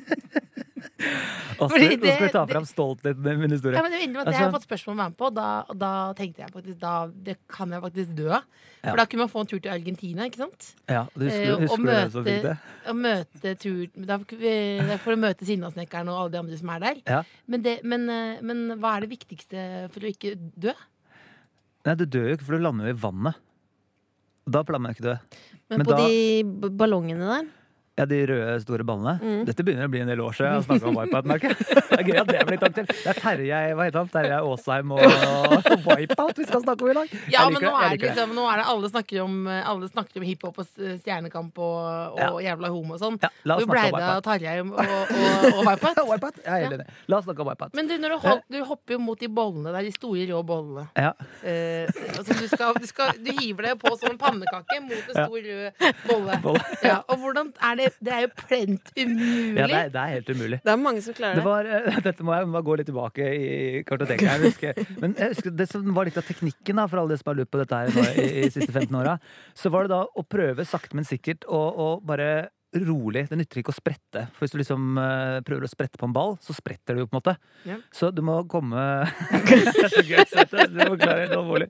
[1.54, 3.78] Så Fordi nå skal vi ta fram stoltheten i min historie.
[3.78, 5.34] ja, men det innrømme Jeg har Altså- fått spørsmål om å være med på, og
[5.36, 8.44] da, og da tenkte jeg faktisk da, det kan jeg faktisk dø av.
[8.84, 8.96] For Ja.
[8.96, 10.74] da kunne man få en tur til Argentina, ikke sant?
[10.90, 12.58] Ja, du husker, Eh, og husker du møte- det?
[12.90, 16.58] Og møte tur Da får vi- da får du møte Sinnasnekkeren og alle de andre
[16.58, 16.96] som er der.
[17.08, 17.24] Ja.
[17.48, 20.74] Men, det, men, eh, men hva er det viktigste for å ikke dø?
[21.86, 23.36] Nei, du dør jo ikke, for du lander jo i vannet.
[24.50, 25.18] Da pleier man ikke dø.
[25.70, 27.48] Men, Men på da- de ballongene der
[27.94, 29.12] Ja, De røde, store ballene.
[29.22, 29.42] Mm.
[29.46, 31.28] Dette begynner å bli en del år siden jeg snakka om Wipeout.
[31.30, 31.52] merker.
[31.94, 32.90] Det er gøy at det blir blitt aktuelt.
[33.04, 34.08] Det er Terje hva heter han?
[34.10, 35.04] Terje Aasheim og
[35.88, 37.12] Wipeout vi skal snakke om i dag.
[37.30, 38.08] Ja, men nå er det det.
[38.08, 42.40] liksom Nå er det alle snakker om Alle snakker om hiphop og Stjernekamp og, og
[42.42, 43.20] jævla homo og sånn.
[43.22, 44.26] Ja, la oss snakke om Wipeout.
[44.26, 45.14] Tarjei og, og,
[45.54, 46.02] og Wipeout.
[46.14, 46.42] Wipeout?
[46.42, 46.88] Jeg er helt enig.
[47.14, 47.78] La oss snakke om Wipeout.
[47.78, 50.42] Men du, når du, holdt, du hopper jo mot de bollene der, de store rå
[50.50, 50.88] bollene.
[50.98, 51.14] Ja.
[51.46, 55.14] Eh, altså du, skal, du, skal, du hiver deg på som en pannekake mot en
[55.14, 55.30] Ja.
[55.30, 56.42] stor rød bolle.
[56.50, 56.66] Bolle.
[56.82, 59.60] Ja, og hvordan er det Det er jo plent umulig.
[59.60, 60.60] Ja, det, er, det er helt umulig.
[60.64, 61.50] Det er mange som klarer Det det.
[61.50, 63.52] var, uh, dette må jeg må gå litt tilbake i
[63.88, 64.28] kartoteket.
[64.30, 64.82] Jeg husker.
[65.04, 67.40] Men jeg husker det som var litt av teknikken da, for alle de som har
[67.42, 69.18] lurt på dette her nå i, i de siste 15 åra,
[69.58, 71.64] så var det da å prøve sakte, men sikkert å
[72.06, 73.26] bare rolig.
[73.30, 74.26] Det nytter ikke å sprette.
[74.34, 77.10] For hvis du liksom uh, prøver å sprette på en ball, så spretter du jo
[77.10, 77.36] på en måte.
[77.70, 77.78] Ja.
[77.94, 78.84] Så du må komme
[79.50, 80.68] Det er så gøy, Sette.
[80.72, 81.70] Du må klare det alvorlig.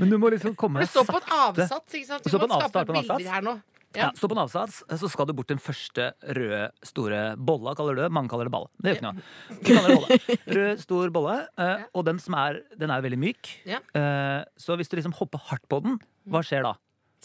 [0.00, 1.00] Men du må liksom komme sakte.
[1.00, 2.26] Du står på en avsats, ikke sant?
[2.26, 3.56] Det Du må skape bilder her nå.
[3.98, 7.98] Ja, Stå på en avsats, så skal du bort den første røde, store bolla, kaller
[7.98, 8.10] du det.
[8.14, 8.68] Mange kaller det ball.
[8.78, 9.26] Det gjør ikke noe.
[9.60, 10.38] Vi kaller det bolle.
[10.58, 11.36] Rød, stor bolle,
[11.66, 13.52] eh, og den som er, den er veldig myk.
[13.68, 13.82] Ja.
[13.96, 16.74] Eh, så hvis du liksom hopper hardt på den, hva skjer da?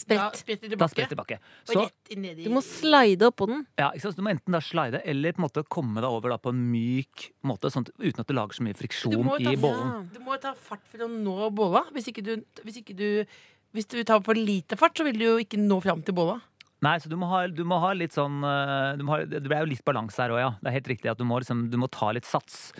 [0.00, 0.40] Sprett.
[0.80, 1.36] Da spretter tilbake.
[1.68, 3.66] Så, Du må slide oppå den.
[3.76, 4.16] ja, ikke sant?
[4.16, 6.54] så du må enten da slide, eller på en måte komme deg over da på
[6.54, 10.08] en myk måte, sånn, uten at du lager så mye friksjon ta, i bollen.
[10.14, 11.84] Du må ta fart for å nå bolla.
[11.92, 12.80] Hvis du, hvis
[13.70, 16.40] hvis du tar for lite fart, så vil du jo ikke nå fram til bolla.
[16.84, 19.68] Nei, så du må ha, du må ha litt sånn eh, ha, Det er jo
[19.68, 20.50] litt balanse her òg, ja.
[20.60, 22.70] Det er helt riktig at du må, liksom, du må ta litt sats.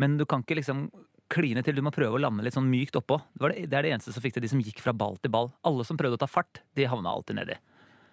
[0.00, 0.86] Men du kan ikke liksom
[1.30, 1.76] kline til.
[1.78, 3.20] Du må prøve å lande litt sånn mykt oppå.
[3.34, 5.32] Det, det, det er det eneste som fikk til de som gikk fra ball til
[5.34, 5.52] ball.
[5.68, 7.58] Alle som prøvde å ta fart, de havna alltid nedi.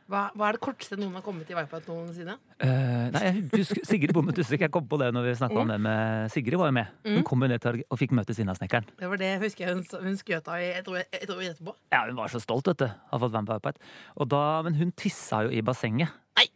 [0.08, 2.38] Hva, hva er det korteste noen har kommet i Wipeout noensinne?
[2.64, 4.62] Uh, nei, jeg husker Sigrid Bonde Tusvik.
[4.64, 6.94] Jeg kom på det når vi snakka om det med Sigrid var jo med.
[7.04, 8.88] Hun kom jo ned til og fikk møte Sinnasnekkeren.
[9.02, 11.74] Det var det husker jeg hun, hun skrøt av et år, etterpå.
[11.92, 12.88] Ja, hun var så stolt, vet du.
[12.88, 13.82] Har fått være med
[14.16, 16.16] på da, men hun tissa jo i bassenget.
[16.40, 16.48] Nei.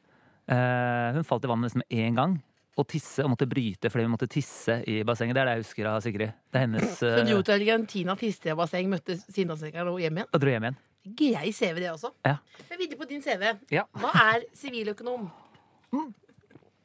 [0.48, 2.38] Uh, hun falt i vannet nesten med én gang.
[2.80, 5.36] Og tisse, og måtte bryte fordi hun måtte tisse i bassenget.
[5.36, 6.32] Det er det jeg husker av Sigrid.
[6.48, 10.00] Det er hennes Så du dro uh, til Argentina, tiste i basseng, møtte Sinnasnekkeren og
[10.00, 10.32] hjem igjen.
[10.32, 10.80] Og dro hjem igjen.
[11.02, 12.12] Grei CV, det også.
[12.28, 12.38] Ja.
[12.70, 13.48] Men videre på din CV.
[13.74, 13.88] Ja.
[13.98, 15.30] Hva er siviløkonom?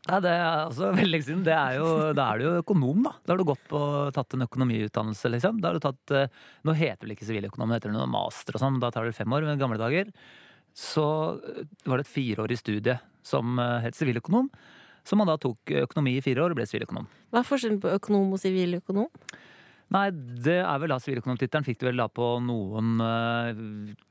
[0.07, 1.43] Ja, det er altså veldig lenge siden.
[1.47, 3.13] Det er jo, da er du jo økonom, da.
[3.27, 3.81] Da har du gått på,
[4.17, 5.61] tatt en økonomiutdannelse, liksom.
[5.61, 6.31] Da har du tatt, eh,
[6.67, 9.09] nå heter det vel ikke siviløkonom, det heter noe master og sånn, men da tar
[9.09, 9.45] det fem år.
[9.45, 10.13] Men i gamle dager
[10.77, 11.07] så
[11.41, 12.97] eh, var det et fireårig studie
[13.27, 14.49] som eh, het siviløkonom.
[15.07, 17.05] Så man da tok økonomi i fire år og ble siviløkonom.
[17.31, 19.11] Hva er forskjellen på økonom og siviløkonom?
[19.95, 23.53] Nei, det er vel da siviløkonomtittelen fikk du vel da på noen uh,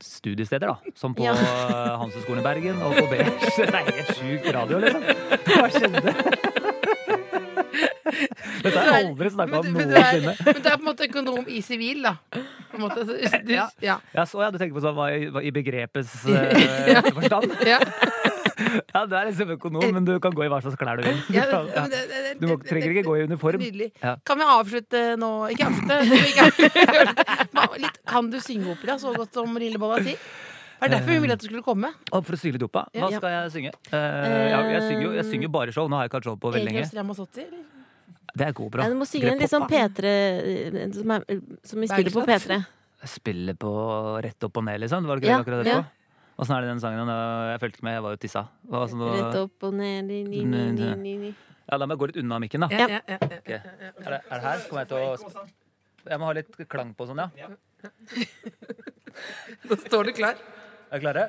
[0.00, 0.92] studiesteder, da.
[0.96, 1.34] Som på Ja.
[1.36, 3.28] uh, Handelshøyskolen i Bergen og på BH.
[3.60, 5.02] Det er helt sjuk radio, liksom.
[5.52, 6.14] Hva skjedde?
[8.62, 10.34] Dette har jeg aldri snakka om er- noensinne.
[10.46, 12.14] Men du er på en måte økonom i sivil, da.
[12.80, 13.04] Måte.
[13.08, 13.68] Du, Ja.
[13.84, 13.98] ja.
[14.16, 17.52] Ja, så ja, du tenker på sånn hva i, hva i begrepets eh, forstand?
[17.68, 17.78] Ja.
[18.94, 21.18] Ja, du er liksom økonom, men du kan gå i hva slags klær du vil.
[21.34, 21.84] Ja, Du, men ja.
[21.92, 23.60] det- det- det- du må, trenger ikke gå i uniform.
[23.60, 23.90] Nydelig.
[24.02, 24.16] Ja.
[24.24, 25.98] Kan vi avslutte nå Ikke avslutte.
[26.30, 27.78] Ikke avslutte.
[27.84, 30.16] Litt, kan du synge opera så godt som Lillebolla sier?
[30.76, 31.88] Det er derfor vi ville at du skulle komme.
[32.12, 33.16] Og for å litt opera, hva Ja.
[33.16, 33.70] skal jeg synge?
[33.88, 35.88] Uh, ja, jeg, synger jo, jeg synger bare show.
[35.88, 36.90] Nå har jeg ikke hatt show på veldig lenge.
[36.98, 37.44] Ramazzotti?
[37.46, 37.64] eller?
[38.36, 38.82] Det er god opera.
[38.84, 41.24] Ja, du må synge en litt sånn P3 eh, som, er,
[41.64, 42.58] som vi spiller på P3.
[43.08, 43.70] Spille på
[44.24, 45.06] rett opp og ned, liksom?
[45.06, 45.72] Det ikke det Ja, akkurat det?
[45.72, 45.84] ja.
[46.36, 47.08] Åssen er det den sangen?
[47.08, 48.42] Jeg følte ikke med, jeg var jo tissa.
[48.68, 51.30] Sånn, sånn, Rett opp og ned ni, ni, ni, ni, ni, ni.
[51.64, 52.68] ja, la meg gå litt unna mikken, da.
[52.76, 53.38] Ja, ja, ja, ja.
[53.38, 53.48] Ok.
[53.48, 53.62] Er,
[53.96, 54.58] det, er det her?
[54.68, 55.46] Kommer jeg til å
[56.10, 57.48] Jeg må ha litt klang på sånn, ja.
[59.66, 60.36] Nå står du klar.
[60.92, 61.24] Er dere klare?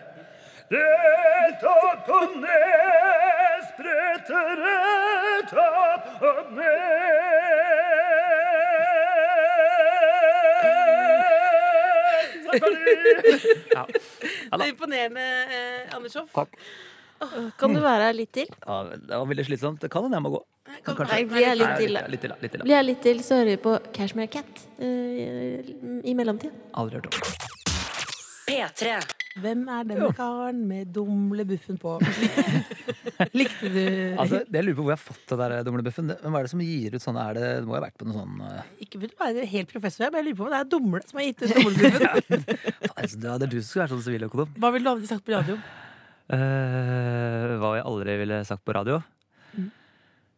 [0.76, 8.07] Rett opp og ned, sprette rett opp og ned.
[13.78, 13.86] Ja.
[13.88, 15.26] Det er imponerende,
[15.58, 16.32] eh, Anders Hoff.
[16.36, 16.54] Takk.
[17.58, 18.46] Kan du være her litt til?
[18.62, 19.80] Ja, det var veldig slitsomt.
[19.82, 20.42] Det kan hende jeg må gå.
[20.86, 21.10] Kan- Kanskje.
[21.16, 22.12] Nei, blir jeg litt Nei, til, litt, da.
[22.14, 22.38] litt til, da.
[22.44, 22.66] Litt til, da.
[22.68, 25.76] Blir jeg litt til, så hører vi på Cashmere Cat eh,
[26.12, 26.54] i mellomtida.
[26.78, 27.56] Aldri hørt om.
[28.48, 28.92] P3.
[29.38, 31.98] Hvem er denne karen med dumlebuffen på?
[33.38, 33.82] Likte du
[34.18, 36.14] Altså, jeg lurer på hvor jeg har fått det der dumlebuffen.
[36.22, 37.26] Hvem er det som gir ut sånne?
[37.28, 39.46] Er det, det må jo ha vært på noe sånn uh, Ikke for å være
[39.52, 42.48] helt professor, men jeg lurer på om det er dumle som har gitt ut dumlebuffen.
[42.96, 44.58] altså, Det er du som skulle vært sånn siviløkonom.
[44.64, 45.60] Hva ville du aldri sagt på radio?
[46.28, 49.02] Uh, hva jeg aldri ville sagt på radio.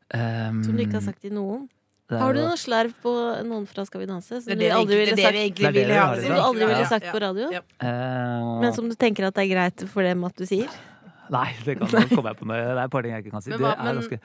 [0.09, 1.67] Um, Som du ikke har sagt til noen.
[2.09, 3.11] Det er Har du noe slerv på
[3.45, 4.39] noen fra Skal vi danse?
[4.39, 5.99] Det Som du det aldri egentlig, ville det det vi sagt, Det det ville vi
[5.99, 6.15] ha.
[6.15, 7.49] som du aldri ville Ja, sagt ja, på radio?
[7.53, 7.61] ja.
[7.79, 10.67] Eh, Men som du tenker at det er greit for dem at du sier?
[11.29, 12.57] Nei, det kan nå kommer jeg på med.
[12.65, 13.51] Det er et par ting jeg ikke kan si.
[13.51, 14.19] Men Det hva- er men- ganske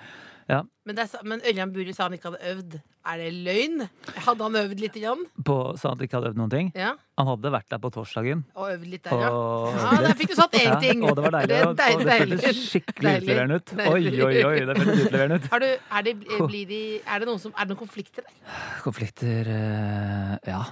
[0.51, 0.63] Ja.
[0.85, 2.75] Men, det er, men Ørjan Buri sa han ikke hadde øvd.
[3.05, 3.85] Er det løgn?
[4.27, 4.97] Hadde han øvd litt?
[5.01, 5.23] Igjen?
[5.45, 6.71] På, sa han ikke hadde øvd noen ting.
[6.77, 6.91] Ja.
[7.21, 8.45] Han hadde vært der på torsdagen.
[8.57, 9.31] Og øvd litt der, ja.
[9.33, 11.05] Og Ja, der fikk du satt én ting.
[11.05, 11.61] Ja, og det var deilig.
[11.63, 13.75] Det deilig, deilig, det føltes skikkelig utleverende ut.
[13.85, 15.49] Oi, oi, oi, det føltes utleverende ut.
[15.55, 18.37] Har du, er, det, blir de, er, det noen som, er det noen konflikter der?
[18.85, 20.63] Konflikter eh, Ja.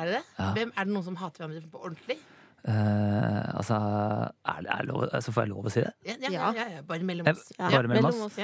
[0.00, 0.24] Er det det?
[0.38, 0.52] Ja.
[0.56, 2.18] Hvem, er det noen som hater hverandre på ordentlig?
[2.60, 3.76] Uh, altså
[4.44, 5.92] er det, er lov, altså Får jeg lov å si det?
[6.04, 6.50] Ja, ja, ja, Ja.
[6.58, 6.82] ja, ja.
[6.84, 7.46] bare mellom oss.
[7.56, 8.36] Ja, Bare mellom oss?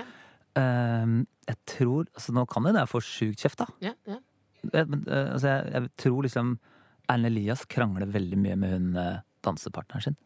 [0.57, 0.63] Oss.
[0.63, 3.67] Eh, jeg tror altså Nå kan det hende jeg får sjukt kjeft, da.
[3.85, 4.19] Ja, ja.
[4.73, 6.59] Eh, Men, eh, altså, jeg, jeg tror liksom
[7.09, 10.17] Erlend Elias krangler veldig mye med hun eh, dansepartneren sin.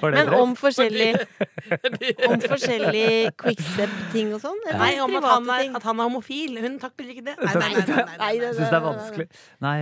[0.00, 1.12] Var det Men om forskjellig
[2.30, 4.58] Om forskjellig quickstep-ting og sånn?
[4.66, 4.78] Ja.
[4.80, 6.58] Nei, om at han, er, at han er homofil.
[6.64, 7.36] Hun takler ikke det.
[7.38, 7.84] Nei, nei, nei.
[7.92, 9.26] nei, nei, Jeg syns det er vanskelig.
[9.62, 9.78] Nei,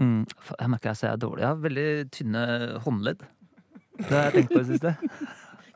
[0.00, 0.20] mm,
[0.54, 1.44] jeg merker jeg ser er dårlig.
[1.44, 2.44] Jeg har veldig tynne
[2.86, 3.26] håndledd.
[3.98, 4.96] Det har jeg tenkt på i det siste.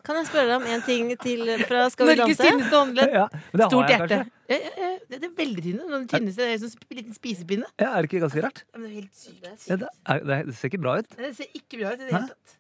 [0.09, 3.11] Kan jeg spørre deg om en ting til fra Skal vi Norges tynneste håndledd.
[3.13, 4.19] Ja, det Stort jeg hjerte.
[4.49, 4.87] Ja, ja, ja.
[5.05, 5.85] Det det er veldig tynne.
[5.93, 7.67] Den tynneste det er som en liten spisepinne.
[7.77, 8.63] Ja, er det ikke ganske rart?
[8.65, 9.43] Ja, men det er helt sykt.
[9.45, 9.51] Ja,
[9.83, 11.11] det, er, det, er, det ser ikke bra ut.
[11.19, 12.55] Det ser ikke bra ut i det hele tatt.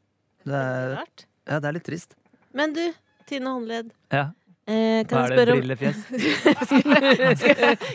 [0.48, 1.24] Det er, Rart.
[1.48, 2.10] ja, det er litt trist.
[2.60, 2.82] Men du,
[3.28, 3.88] tynne håndledd.
[4.12, 4.26] Ja.
[4.68, 5.36] Eh, Hva kan, er jeg det?
[5.38, 5.98] spørre om, Brillefjes?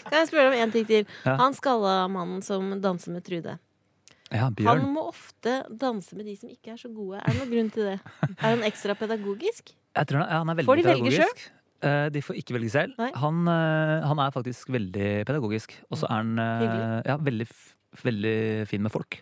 [0.10, 1.04] kan jeg spørre om en ting til?
[1.28, 1.34] Ja.
[1.44, 3.54] Han skalla mannen som danser med Trude.
[4.34, 7.20] Ja, Han må ofte danse med de som ikke er så gode.
[7.22, 7.98] Er det noen grunn til det?
[8.34, 9.76] Er han ekstra pedagogisk?
[9.94, 11.44] Jeg tror han, ja, han er veldig Får de velge pedagogisk.
[11.84, 12.98] Eh, de får ikke velge selv.
[13.20, 15.76] Han, eh, han er faktisk veldig pedagogisk.
[15.92, 17.48] Og så er han eh, ja, veldig,
[18.04, 18.38] veldig
[18.72, 19.20] fin med folk.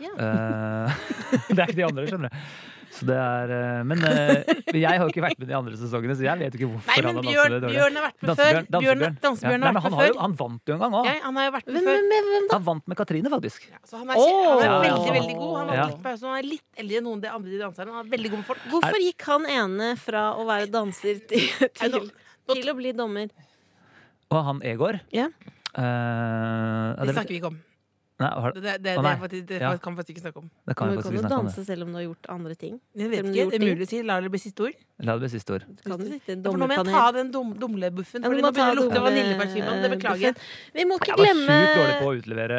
[0.00, 0.14] Ja.
[1.54, 2.44] Det er ikke de andre, skjønner du.
[2.90, 6.14] Så det er, eh, men eh, jeg har jo ikke vært med de andre sesongene,
[6.18, 7.76] så jeg vet ikke hvorfor Nei, han men har Bjørn, det dårlig.
[7.76, 8.56] Bjørn har vært med før.
[8.58, 9.02] Dansebjørn.
[9.04, 9.60] Bjørn, dansebjørn.
[9.60, 9.66] Ja.
[9.66, 10.18] har Nei, vært med før.
[10.24, 11.06] han vant jo en gang òg.
[11.06, 11.86] Ja, han har jo vært med før.
[12.00, 12.56] hvem, hvem, hvem da?
[12.58, 13.68] Han vant med Katrine, faktisk.
[13.70, 15.14] Ja, Så han er, han er veldig, Ja.
[15.20, 15.54] veldig god.
[15.60, 15.86] Han har Ja.
[15.92, 17.94] litt pause, han er litt eldre enn noen av de andre danserne.
[17.94, 18.66] Han er veldig god med folk.
[18.74, 21.46] Hvorfor gikk han ene fra å være danser til,
[21.78, 22.10] til,
[22.50, 23.30] til å bli dommer?
[24.34, 25.28] Og han Egor Ja.
[25.70, 27.60] Uh, det, snakker vi ikke om.
[28.20, 29.16] Nei, har- Det, det, det, Å, det, nei.
[29.22, 29.76] faktisk, det Ja.
[29.78, 30.50] kan vi faktisk ikke snakke om.
[30.66, 31.46] det kan du kan jo danse om.
[31.46, 32.80] danse selv om du har gjort andre ting.
[32.94, 34.02] Jeg vet ikke, Det er mulig å si.
[34.02, 34.74] La det bli siste ord.
[35.02, 35.64] La det bli siste ord.
[35.84, 38.28] Kan jo sitte i en Ja, For nå må jeg ta den dum, dumlebuffen, Ja,
[38.28, 39.74] for du nå begynner det å lukte vaniljeparfyme.
[39.82, 40.34] Det beklager jeg.
[40.76, 42.58] Vi må ikke Jeg var glemme sjukt dårlig på å utlevere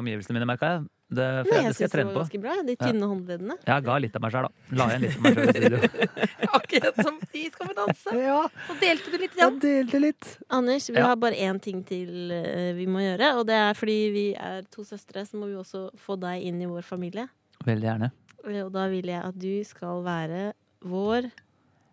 [0.00, 0.84] omgivelsene mine, merka jeg.
[1.14, 2.54] Det, for Nei, jeg, jeg syns det var ganske bra.
[2.66, 3.56] De tynne håndleddene.
[3.68, 4.78] Jeg ga litt av meg sjøl, da.
[4.80, 6.08] La igjen litt av meg sjøl i studio.
[6.58, 8.14] Akkurat som i Skal vi danse.
[8.24, 8.38] Ja,
[8.70, 9.60] Så delte du litt igjen.
[9.62, 10.30] delte litt.
[10.48, 11.06] Anders, vi Ja.
[11.12, 13.34] har bare én ting til eh, vi må gjøre.
[13.38, 16.62] Og det er fordi vi er to søstre, så må vi også få deg inn
[16.64, 17.28] i vår familie.
[17.68, 18.10] Veldig gjerne.
[18.44, 20.52] Og da vil jeg at du skal være
[20.84, 21.30] vår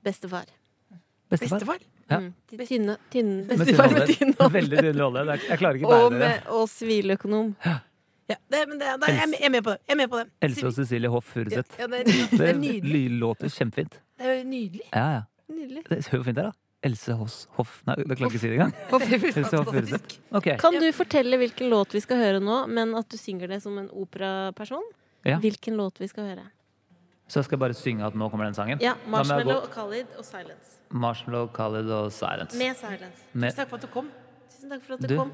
[0.04, 0.46] bestefar.
[1.32, 1.60] Bestefar.
[1.60, 1.80] Bestefar.
[2.12, 2.18] Ja.
[2.20, 2.34] Mm.
[2.68, 4.52] Tynne, tynne, bestefar med tynn hånd.
[4.54, 5.22] Veldig tynn rolle.
[5.32, 6.32] Er- Jeg klarer ikke å bære det.
[6.52, 7.54] og siviløkonom.
[8.32, 9.80] Ja, det, men det, det, jeg, med- jeg er med på det.
[9.88, 10.28] Jeg er med på det.
[10.48, 11.78] Else og Cecilie Hoff ja, Furuseth.
[11.80, 13.04] ja, det, er, det Det nydelig.
[13.20, 13.96] låter kjempefint.
[14.20, 14.86] Det er jo nydelig.
[14.92, 15.22] Ja, ja.
[15.52, 15.84] Nydelig.
[15.90, 16.52] Det er jo fint ut, da.
[16.84, 18.72] Else Hoss Hoff Nei, det klarer ikke å si det engang.
[19.38, 20.16] Else Hoff Furuseth.
[20.40, 20.56] Okay.
[20.58, 23.76] Kan du fortelle hvilken låt vi skal høre nå, men at du synger det som
[23.78, 24.84] en operaperson?
[25.28, 25.38] Ja.
[25.44, 26.48] Hvilken låt vi skal høre?
[27.32, 28.82] Så jeg skal bare synge at nå kommer den sangen?
[28.84, 30.74] Ja, Marshmallow Khalid og Silence.
[30.92, 32.58] Marshmallow, Khalid og Silence.
[32.60, 33.22] Med Silence.
[33.32, 34.10] Med, Takk for at du kom.
[34.52, 35.32] Tusen takk for at du, Du, kom.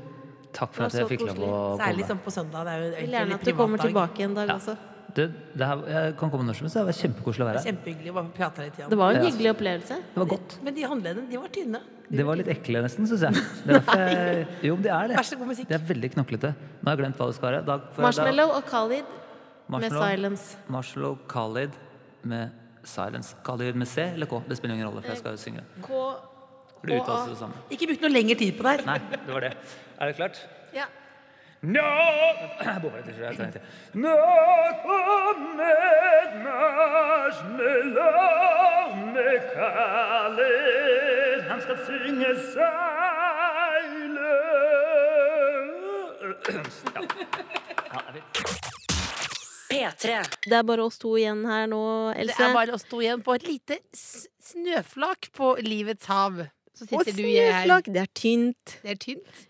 [0.54, 1.80] takk for at jeg fikk lov å komme.
[1.82, 2.68] Særlig sånn på søndag.
[2.70, 4.60] Det er jo Jeg vil gjerne at du kommer tilbake en dag Ja.
[4.62, 4.78] også.
[5.18, 5.24] Du,
[5.58, 6.78] det her, jeg kan komme når som helst.
[6.78, 7.66] Det var kjempekoselig å være her.
[7.72, 8.90] Kjempehyggelig å prate litt igjen.
[8.94, 9.98] Det var en hyggelig opplevelse.
[10.14, 10.58] Det var godt.
[10.62, 11.82] Men de håndleddene, de var tynne.
[12.12, 13.34] Det var litt ekle, nesten, syns jeg.
[13.66, 14.46] Det er jeg.
[14.70, 15.18] Jo, det er det.
[15.18, 15.68] Vær så god musikk.
[15.72, 16.54] Det er veldig knoklete.
[16.54, 17.80] Nå har jeg glemt hva det skal være.
[18.06, 19.06] Marshmallow og Khalid
[19.74, 20.58] med Silence.
[20.70, 21.74] Marshmallow, Khalid
[22.28, 22.50] med
[22.88, 23.36] Silence.
[23.46, 24.42] Khalid med C eller K?
[24.50, 25.64] Det spiller ingen rolle, for jeg skal jo synge.
[25.84, 25.90] K...
[26.88, 27.54] Det det samme.
[27.74, 28.86] Ikke bruk noe lengre tid på det her.
[28.86, 29.54] Nei, det var det.
[29.98, 30.38] Er det klart?
[30.76, 30.86] Ja.
[31.62, 31.82] Nå.
[33.94, 34.16] Nå
[34.84, 37.86] kommer marshmallow
[39.16, 41.40] med Khalid.
[41.50, 42.64] Han skal synge silence.
[46.96, 47.02] Ja.
[47.94, 48.87] Ja, det er fint.
[49.78, 50.18] P3.
[50.48, 51.82] Det er bare oss to igjen her nå,
[52.18, 56.44] Det er bare oss to igjen på et lite snøflak på livets hav.
[56.78, 57.64] Så Og sitter du her.
[57.64, 57.94] snøflak!
[57.94, 58.78] Det er tynt.
[58.84, 59.48] Det er tynt.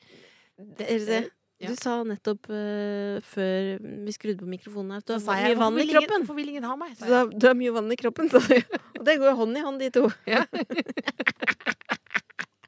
[0.87, 1.25] Else,
[1.57, 1.71] Ja.
[1.71, 5.61] du sa nettopp uh, før vi skrudde på mikrofonen her at du har jeg, mye
[5.63, 6.21] vann i kroppen.
[6.21, 6.93] Hvorfor vil ingen ha meg?
[6.99, 8.61] Du har, du har mye vann i kroppen, sa du.
[8.99, 10.03] Og det går hånd i hånd, de to.
[10.29, 10.43] Ja.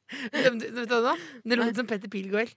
[0.09, 1.15] det?
[1.43, 2.49] Det låter som Petter Pilgaard.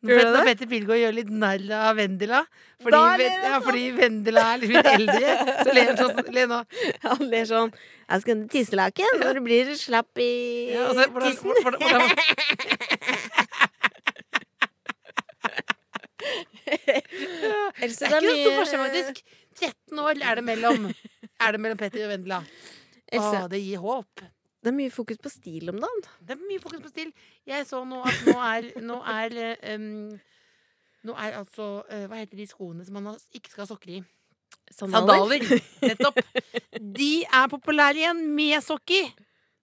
[0.00, 0.44] Gjør det når?
[0.48, 2.38] Petter Pilgaard gjør litt narr av Vendela
[2.80, 3.64] fordi, Ven- ja, sånn.
[3.66, 5.32] fordi Vendela er litt eldre,
[5.66, 6.30] så ler han sånn.
[6.32, 6.60] Le nå.
[7.04, 10.30] Han ler sånn Jeg skal til tisselaken når du blir slapp i
[10.72, 11.52] Ja, altså, hvordan- tissen.
[11.60, 12.10] hvordan- hvordan-
[16.70, 16.96] Det
[17.80, 19.22] er ikke noe stor forskjell, faktisk.
[19.60, 20.84] 13 år er det mellom,
[21.40, 22.40] er det mellom Petter og Vendela.
[23.16, 24.22] Å, det gir håp.
[24.60, 26.02] Det er mye fokus på stil om dagen.
[26.20, 27.12] Det er mye fokus på stil.
[27.48, 29.36] Jeg så nå at nå er Nå er,
[29.74, 30.10] um,
[31.08, 34.02] nå er altså uh, Hva heter de skoene som man ikke skal ha sokker i?
[34.70, 35.40] Sandaler.
[35.40, 35.64] Sandaler.
[35.88, 36.20] Nettopp.
[37.00, 39.08] De er populære igjen med sokker.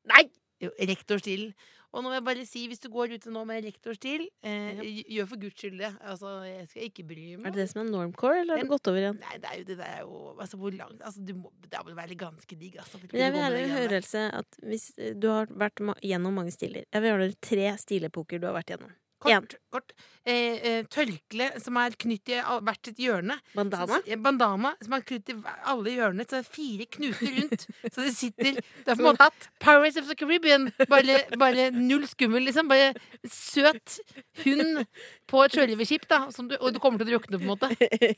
[0.10, 0.26] Nei!
[0.64, 1.52] Jo, rektorstil.
[1.96, 5.30] Og nå vil jeg bare si, hvis du går ute nå med rektorstil, eh, gjør
[5.32, 5.92] for guds skyld det.
[6.04, 7.48] Altså, jeg skal ikke bry meg.
[7.48, 9.22] Er det det som er normcore, eller har det gått over igjen?
[9.24, 11.82] Nei, det er jo det der er jo Altså, hvor langt Altså, du må, det
[11.88, 13.00] må være ganske digg, altså.
[13.06, 13.98] Men jeg vil gjerne høre.
[13.98, 17.72] Else, at hvis eh, du har vært ma gjennom mange stiler Jeg vil gjøre tre
[17.82, 18.94] stilepoker du har vært gjennom.
[19.18, 19.94] Kort, kort.
[20.28, 23.40] Eh, eh, tørkle som er knytt i hvert sitt hjørne.
[23.56, 23.98] Bandana.
[23.98, 26.26] Så- Bandana som er knytt i alle hjørnene.
[26.28, 27.66] Så det er fire knuter rundt.
[27.94, 29.30] så det sitter Det er på en måte
[29.64, 30.70] Pirates of the Caribbean.
[30.92, 32.70] Bare, bare null skummel, liksom.
[32.70, 32.94] Bare
[33.26, 33.98] søt
[34.44, 34.84] hund
[35.28, 36.26] på et sjørøverskip, da.
[36.38, 37.72] Du, og du kommer til å drukne, på en måte.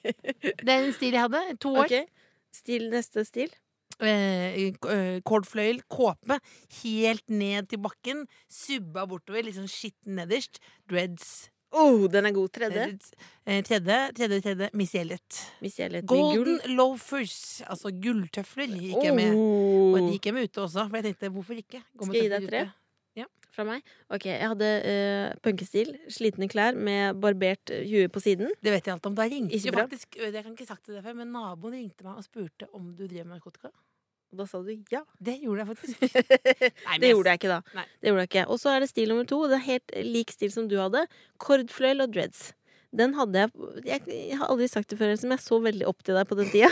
[0.66, 1.46] Det er en stil jeg hadde.
[1.64, 1.86] To år.
[1.88, 2.06] Okay.
[2.52, 3.54] Stil, neste stil.
[4.00, 6.40] Eh, eh, Kordfløyel, kåpe,
[6.82, 8.26] helt ned til bakken.
[8.48, 10.62] Subba bortover, litt sånn skitten nederst.
[10.90, 11.50] Dreads.
[11.72, 12.50] Oh, den er god.
[12.56, 12.86] Tredje.
[13.46, 15.42] Eh, tredje, tredje, tredje, Miss Elliot.
[16.10, 19.36] Golden loafers, altså gulltøfler, gikk jeg med.
[19.36, 20.12] Og de Oh.
[20.16, 21.84] gikk jeg med ute også, for jeg tenkte hvorfor ikke?
[21.96, 22.64] Gå med Skal jeg gi deg tre?
[23.16, 23.26] Ja.
[23.52, 23.84] Fra meg?
[24.10, 25.94] Ok, jeg hadde uh, punkestil.
[26.10, 28.50] Slitne klær med barbert hue på siden.
[28.64, 29.16] Det vet jeg alt om.
[29.18, 32.24] Da ringte jo faktisk Jeg kan ikke sagt det før, men naboen ringte meg og
[32.26, 33.70] spurte om du drev med narkotika.
[34.30, 35.02] Og da sa du ja.
[35.18, 36.04] Det gjorde jeg faktisk.
[36.88, 37.60] Nei, Det gjorde jeg ikke, da.
[37.80, 37.86] Nei.
[37.98, 38.46] Det gjorde jeg ikke.
[38.54, 39.40] Og så er det stil nummer to.
[39.50, 41.06] Det er helt lik stil som du hadde.
[41.42, 42.52] Kordfløyel og dreads.
[42.96, 43.52] Den hadde jeg
[43.86, 46.38] Jeg, jeg har aldri sagt det før, som jeg så veldig opp til deg på
[46.40, 46.70] den tida.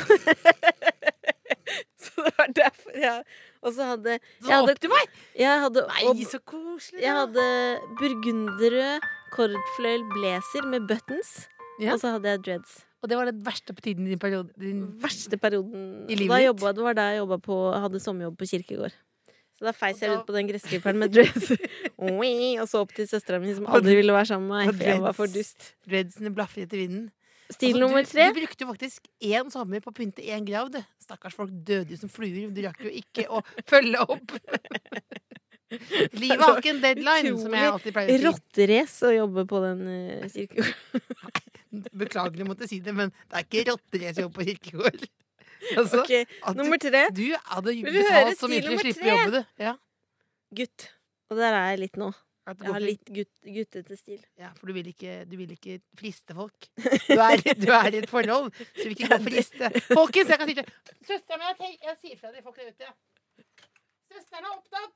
[2.02, 3.16] så det var derfor ja.
[3.62, 5.14] Og så hadde Så hadde, opp til meg!
[5.38, 7.02] Jeg hadde, Nei, så koselig.
[7.04, 7.46] jeg hadde
[8.00, 11.48] burgunderrød kordfløyel blazer med buttons.
[11.82, 11.94] Ja.
[11.94, 12.84] Og så hadde jeg dreads.
[13.04, 14.50] Og det var den verste tiden i din periode.
[14.58, 14.88] Din...
[15.02, 16.08] Verste perioden.
[16.10, 18.96] I livet da jobba, det var da jeg på, hadde sommerjobb på kirkegård.
[19.58, 21.50] Så da feis jeg ut på den gressklipperen med dreads
[22.62, 24.76] og så opp til søstera mi, som aldri ville være sammen med meg.
[24.76, 25.72] For jeg var for dust.
[25.90, 27.08] Dreadsene blafret etter vinden.
[27.48, 28.28] Stil Altså, nummer tre.
[28.28, 30.76] Du brukte faktisk én sommer på å pynte én grav.
[31.02, 32.52] Stakkars folk døde jo som fluer.
[32.54, 34.36] Du rakk jo ikke å følge opp.
[36.22, 38.28] Livet har ikke en deadline, som jeg alltid pleier å si.
[38.28, 41.47] Rotterace å jobbe på den uh, kirkegården.
[41.72, 45.08] Beklager å måtte si det, men det er ikke rotter jeg ser på kirkegård.
[45.74, 46.12] Altså, Ok,
[46.56, 47.00] Nummer tre.
[47.18, 49.64] du hadde betalt så mye stil å slippe å jobbe, du.
[49.66, 49.72] Ja,
[50.56, 50.86] Gutt.
[51.32, 52.12] Og der er jeg litt nå.
[52.48, 54.20] Jeg har litt gutt, guttete stil.
[54.40, 56.70] ja, for du vil, ikke, du vil ikke friste folk.
[57.10, 59.72] Du er, du er i et forhold, så du vil ikke gå og friste.
[59.90, 60.68] Folkens, jeg kan si det.
[61.10, 62.94] Søstera mi, jeg sier fra til folk der ute.
[64.08, 64.96] Søsteren er opptatt.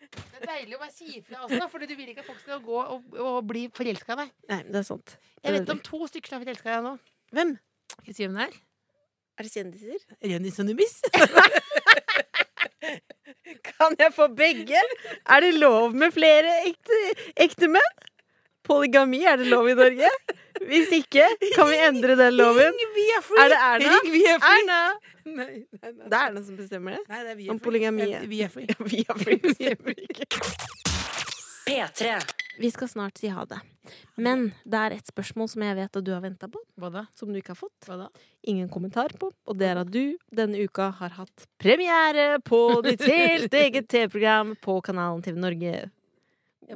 [0.00, 2.60] Det er deilig å bare si ifra også, for du vil ikke at folk skal
[2.64, 4.32] gå og, og bli forelska i deg.
[4.52, 5.16] Nei, det er sant.
[5.44, 6.94] Jeg vet om to stykker som er forelska i deg nå.
[7.36, 7.54] Hvem?
[7.94, 8.58] Skal jeg si hvem det er?
[9.40, 10.00] Er det kjendiser?
[10.32, 10.94] Rønnis og Numis.
[13.70, 14.80] Kan jeg få begge?
[15.24, 16.98] Er det lov med flere ekte,
[17.40, 17.94] ekte menn?
[18.66, 20.08] Polygami, er det lov i Norge?
[20.68, 22.76] Hvis ikke, kan vi endre den loven?
[22.96, 23.40] Vi er free!
[23.44, 23.94] Er det Erna?
[23.94, 24.58] Ring, vi er free!
[24.60, 24.80] Erna!
[25.30, 26.08] Nei, nei, nei.
[26.10, 27.02] Det er Erna som bestemmer det.
[27.08, 27.64] Nei, det er vi Om er free.
[27.68, 28.08] polygami.
[28.12, 28.76] Eh, Vi er free.
[28.92, 30.28] Vi er free bestemmer ikke.
[31.70, 32.12] P3.
[32.60, 33.60] Vi skal snart si ha det.
[34.20, 37.04] Men det er et spørsmål som jeg vet at du har venta på, Hva da?
[37.16, 37.86] som du ikke har fått.
[37.88, 38.08] Hva da?
[38.50, 39.30] Ingen kommentar på.
[39.48, 44.56] Og det er at du denne uka har hatt premiere på ditt helt eget TV-program
[44.60, 45.72] på kanalen TV Norge.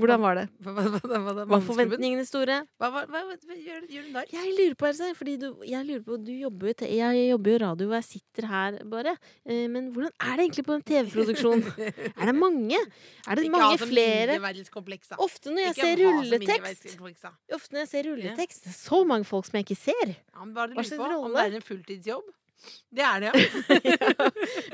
[0.01, 0.45] Hvordan var det?
[0.65, 2.57] Hva, Var forventningene store?
[2.81, 4.31] Hva, hva, hva, hva gjør, gjør du der?
[4.35, 7.59] Jeg lurer på, Else, fordi du, jeg lurer på, du jobber jo, jeg jobber jo
[7.65, 9.15] radio og jeg sitter her bare.
[9.47, 11.65] Eh, Men hvordan er det egentlig på en TV-produksjon?
[12.21, 12.79] Er det mange?
[13.29, 14.39] Er det Ikke mange flere?
[15.19, 16.97] Ofte når jeg Ikke ser rulletekst.
[17.55, 20.15] Ofte når jeg ser rulletekst, er så mange folk som jeg ikke ser.
[20.17, 21.21] Ja, men bare Hva slags rolle?
[21.29, 22.33] om det er en fulltidsjobb.
[22.97, 23.33] Det er det,
[23.93, 24.29] ja.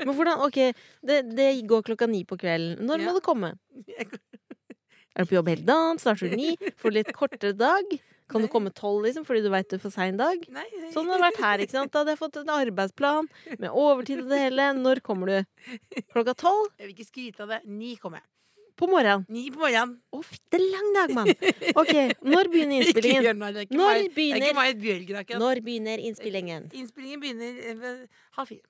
[0.05, 0.59] Men hvordan, ok,
[1.03, 2.77] det, det går klokka ni på kvelden.
[2.87, 3.09] Når Ja.
[3.09, 3.49] må det komme?
[5.15, 5.99] Er du på jobb hele dagen?
[5.99, 6.53] Starter du ni?
[6.79, 7.95] Får du litt kortere dag?
[8.31, 10.39] Kan du komme tolv, liksom, fordi du veit du får sein dag?
[10.55, 10.89] Nei, nei.
[10.93, 11.63] Sånn har det vært her.
[11.65, 11.91] ikke sant?
[11.91, 13.27] Da hadde jeg fått en arbeidsplan
[13.59, 14.69] med overtid og det hele.
[14.79, 15.73] Når kommer du?
[16.13, 17.59] Klokka tolv Jeg vil ikke skryte av det.
[17.67, 18.27] Ni kommer jeg.
[18.79, 19.25] på morgenen.
[19.29, 19.97] Ni på morgenen.
[20.15, 20.21] Å,
[20.55, 21.27] er lang dag, mann!
[21.75, 21.91] Ok,
[22.23, 23.27] når begynner innspillingen?
[23.27, 23.51] Ikke narr.
[23.51, 25.37] Det er ikke Når Marit- det er ikke begynner- et.
[25.43, 26.69] Når begynner innspillingen?
[26.71, 27.99] Innspillingen begynner eh, ved
[28.39, 28.63] halv fire.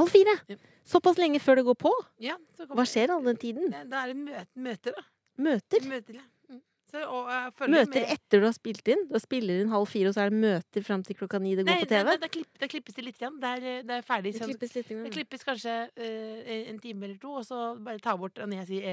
[0.00, 0.34] Halv fire.
[0.88, 1.92] Såpass lenge før det går på?
[2.24, 3.68] Ja, så Hva skjer all den tiden?
[3.92, 5.04] Da er det møter, da.
[5.38, 5.80] Møter?
[5.88, 6.26] Møter, ja.
[6.50, 6.60] Mm.
[6.92, 9.06] Så, og, jeg Møter etter du har spilt inn?
[9.08, 11.64] Da spiller inn halv fire, og så er det møter fram til klokka ni det
[11.64, 12.04] går Nei, på TV?
[12.04, 13.16] Da, da, klipp, da klippes det litt.
[13.22, 13.38] igjen.
[13.40, 14.32] Det, er, det er ferdig.
[14.34, 14.88] Det sånn- klippes litt.
[15.06, 18.68] Det klippes kanskje uh, en time eller to, og så bare ta bort når jeg
[18.74, 18.84] sier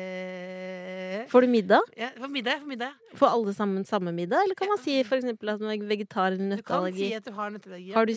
[0.00, 1.80] eh, Får du middag?
[1.96, 2.60] ja, For middag.
[2.60, 2.92] For middag.
[3.16, 4.44] Får alle sammen samme middag?
[4.44, 7.24] Eller kan man si for eksempel at man er vegetar eller Du kan si at
[7.24, 7.88] du har nøtteallergi.
[7.90, 7.96] ja.
[7.96, 8.12] Har du,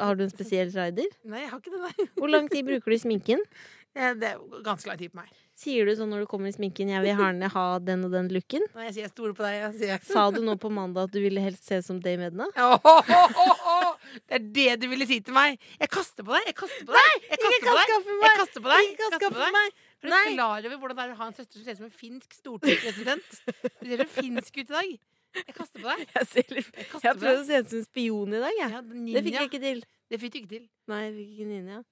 [0.00, 1.08] har du en spesiell rider?
[1.24, 2.08] Nei, jeg har ikke det, nei.
[2.20, 3.40] Hvor lang tid bruker du i sminken?
[3.96, 5.30] Ja, det er ganske lang tid på meg.
[5.56, 8.26] Sier du sånn når du kommer i sminken 'jeg vil gjerne ha den og den
[8.28, 8.64] looken'?
[8.76, 11.14] Nei, jeg sier jeg stoler på deg, jeg sier Sa du nå på mandag at
[11.14, 12.44] du ville helst se ut som Dame Edna?
[12.52, 13.76] Åhåhåhå!
[14.28, 15.56] Det er det du ville si til meg!
[15.80, 16.50] Jeg kaster på deg!
[16.52, 17.24] Jeg kaster på deg!
[17.24, 17.88] Jeg kaster på deg!
[17.88, 18.90] skaffe Jeg kaster på deg!
[18.92, 19.72] Ikke kast for meg!
[19.96, 20.34] Er du Nei.
[20.34, 22.36] klar over hvordan det er å ha en søster som ser ut som en finsk
[22.36, 23.40] stortingspresident?
[23.80, 24.92] Du ser så finsk ut i dag.
[25.40, 26.04] Jeg kaster på deg.
[26.16, 28.76] Jeg, ser litt, Jeg å se ut som en spion i dag, jeg.
[28.76, 29.82] Ja, Det fikk jeg ikke til.
[30.12, 30.64] Det fikk du ikke til.
[30.92, 31.82] Nei, jeg fikk ikke ninja.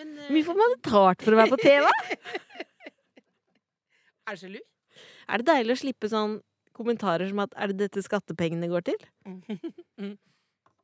[0.00, 2.66] Men eh, Hvor mye får man betalt for å være på TV?
[4.26, 4.60] er du sjalu?
[5.28, 6.40] Er det deilig å slippe sånn
[6.74, 9.04] kommentarer som at 'er det dette skattepengene går til'?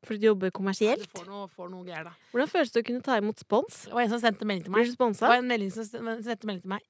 [0.06, 2.12] For å jobbe Ja, du får noe, får noe greier, da.
[2.30, 3.84] Hvordan føles det å kunne ta imot spons?
[3.86, 4.92] Det var en som sendte melding til Blir meg.
[4.94, 5.26] sponsa?
[5.26, 5.84] Det var en melding som
[6.22, 6.82] sendte melding til meg.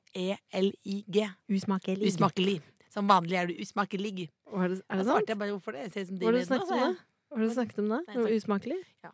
[0.00, 1.16] U-S-M-A-K-E-L-I-G.
[1.50, 2.06] Usmakelig.
[2.10, 2.56] Usmakelig.
[2.90, 4.28] Som vanlig er du usmakelig.
[4.50, 5.28] Er det, er Da det svarte sant?
[5.30, 5.80] jeg bare hvorfor det.
[5.86, 6.90] Jeg ser ut som Hva har du snakket om da?
[7.30, 7.98] Har du snakket om da?
[8.08, 8.80] Nei, Noe usmakelig?
[9.04, 9.10] Ja.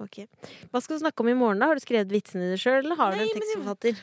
[0.00, 0.22] Ok.
[0.72, 1.68] Hva skal du snakke om i morgen, da?
[1.70, 4.00] Har du skrevet vitsene dine sjøl, eller har du en tekstforfatter?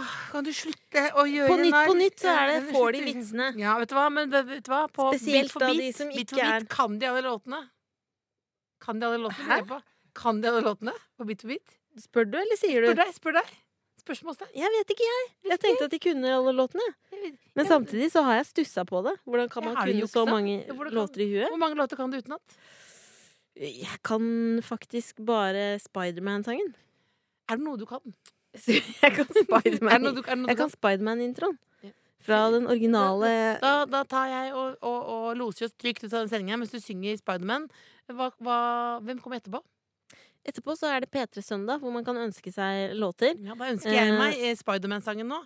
[0.00, 2.92] Åh, Kan du slutte å gjøre På Nytt på Nytt så er det Ja, får
[2.96, 3.48] de vitsene.
[3.60, 4.06] Ja, vet du hva?
[4.08, 4.86] Men vet du hva?
[4.88, 7.60] På Spesielt Bit for bit, som bit for bit kan de alle låtene.
[8.80, 9.82] Kan de alle låtene?
[10.16, 11.76] Kan de alle låtene på Bit for bit?
[12.00, 13.02] Spør du, eller sier Spør du?
[13.02, 13.52] deg, spør deg.
[14.02, 14.50] Spørsmålstegn.
[14.58, 15.26] Jeg vet ikke, jeg.
[15.52, 16.86] Jeg tenkte at de kunne alle låtene.
[17.54, 19.12] Men samtidig så har jeg stussa på det.
[19.28, 20.56] Hvordan kan man kunne så mange
[20.90, 21.52] låter i huet?
[21.52, 22.56] Hvor mange låter kan du utenat?
[23.58, 26.72] Jeg kan faktisk bare Spiderman-sangen.
[27.50, 28.00] Er det noe du kan?
[29.02, 31.58] Jeg kan Er er Spiderman-introen.
[31.82, 31.90] Ja.
[32.22, 36.20] Fra den originale Da, da tar jeg og, og, og loser oss trygt ut av
[36.22, 37.64] den sendinga mens du synger Spiderman.
[38.06, 39.60] Hvem kommer etterpå?
[40.46, 43.36] Etterpå så er det P3 Søndag, hvor man kan ønske seg låter.
[43.46, 44.18] Ja, Da ønsker jeg Eh.
[44.18, 45.38] meg eh, Spiderman-sangen nå.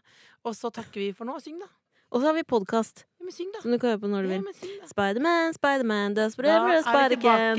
[0.45, 1.39] Og så takker vi for nå.
[1.45, 1.69] Syng, da.
[2.13, 3.61] Og så har vi podkast, men syng, da.
[3.65, 4.77] som du kan høre på når du Ja, vil.
[4.83, 4.89] da.
[4.93, 7.59] Spiderman, Spiderman, does whatever a er spider can.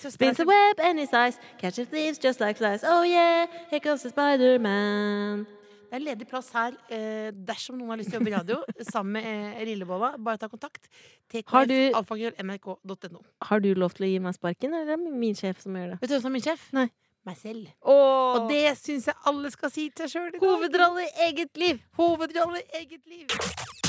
[0.00, 2.82] Søstera Spins a web any size, catches thieves just like flies.
[2.84, 5.46] Oh yeah, here comes the Spiderman.
[5.86, 8.56] Det er ledig plass her eh, dersom noen har lyst til å jobbe i radio
[8.92, 10.16] sammen med eh, Rillebolla.
[10.18, 10.88] Bare ta kontakt.
[11.46, 11.94] Har du-.
[13.46, 15.94] Har du lov til å gi meg sparken, eller er det min sjef som gjør
[15.94, 16.00] det?
[16.02, 16.66] Vet du hvem som er min sjef?
[16.76, 16.88] Nei.
[17.26, 17.70] Meg selv.
[17.82, 20.36] Og Og det syns jeg alle skal si til seg sjøl.
[20.42, 21.80] hovedrolle i eget liv!
[21.98, 23.85] Hovedrolle i eget liv.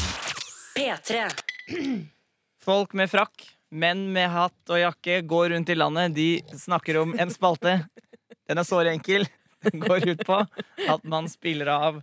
[0.78, 2.08] P3.
[2.64, 6.14] Folk med frakk, menn med hatt og jakke går rundt i landet.
[6.16, 6.28] De
[6.60, 7.80] snakker om en spalte.
[8.48, 9.26] Den er såre enkel.
[9.66, 10.38] Den går ut på
[10.88, 11.98] at man spiller av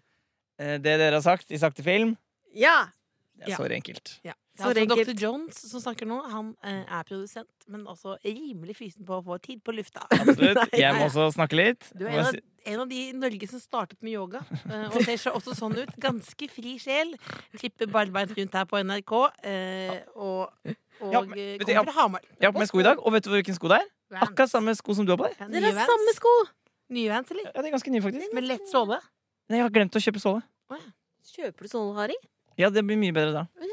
[0.59, 2.17] eh, det dere har sagt i sakte film.
[2.55, 2.89] Ja!
[3.39, 3.57] Det er Ja.
[3.61, 4.17] såre enkelt.
[4.27, 4.35] Ja.
[4.55, 5.09] Så er altså enkelt.
[5.09, 5.23] Dr.
[5.25, 6.21] Jones som snakker nå.
[6.31, 10.05] Han eh, er produsent, men også rimelig fysen på å få tid på lufta.
[10.15, 10.61] Absolutt.
[10.61, 10.79] Nei.
[10.79, 11.89] Jeg må også snakke litt.
[11.99, 12.39] Du er en av,
[12.75, 15.75] en av de i Norge som startet med yoga, eh, og ser seg også sånn
[15.81, 15.91] ut.
[16.01, 17.17] Ganske fri sjel.
[17.59, 19.15] Klipper barbeint rundt her på NRK.
[19.43, 21.83] eh, og og Ja, men- kommer ja.
[21.83, 22.21] fra Hamar.
[22.39, 23.89] Jeg har på meg sko i dag, og vet du hvilken sko det er?
[24.15, 24.29] Vans.
[24.29, 25.35] Akkurat samme sko som du har på deg.
[25.41, 26.35] Ja, Dere har samme sko!
[26.95, 27.49] Nye Vans, eller?
[27.51, 28.35] Ja, det er ganske nye, faktisk.
[28.37, 29.01] Med lett såle.
[29.51, 30.45] Nei, jeg har glemt å kjøpe såle.
[31.35, 32.15] Kjøper du Harry?
[32.61, 33.43] Ja, det blir mye bedre da.
[33.59, 33.73] Har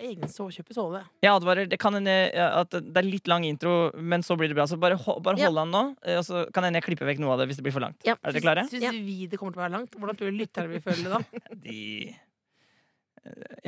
[0.00, 1.04] egen så kjøpe såle.
[1.22, 1.66] Jeg advarer.
[1.70, 4.66] Det kan en, at det er litt lang intro, men så blir det bra.
[4.66, 5.46] Så bare, ho bare Ja.
[5.50, 7.56] hold an nå, eh, og så kan hende jeg klipper vekk noe av det hvis
[7.60, 7.96] det blir for langt.
[8.04, 8.14] Ja.
[8.24, 8.64] Er dere klare?
[8.68, 8.90] Syns Ja.
[8.90, 9.90] vi det kommer til å være langt?
[9.94, 11.18] Hvordan tror du lytterne vil føle det da?
[11.64, 12.14] De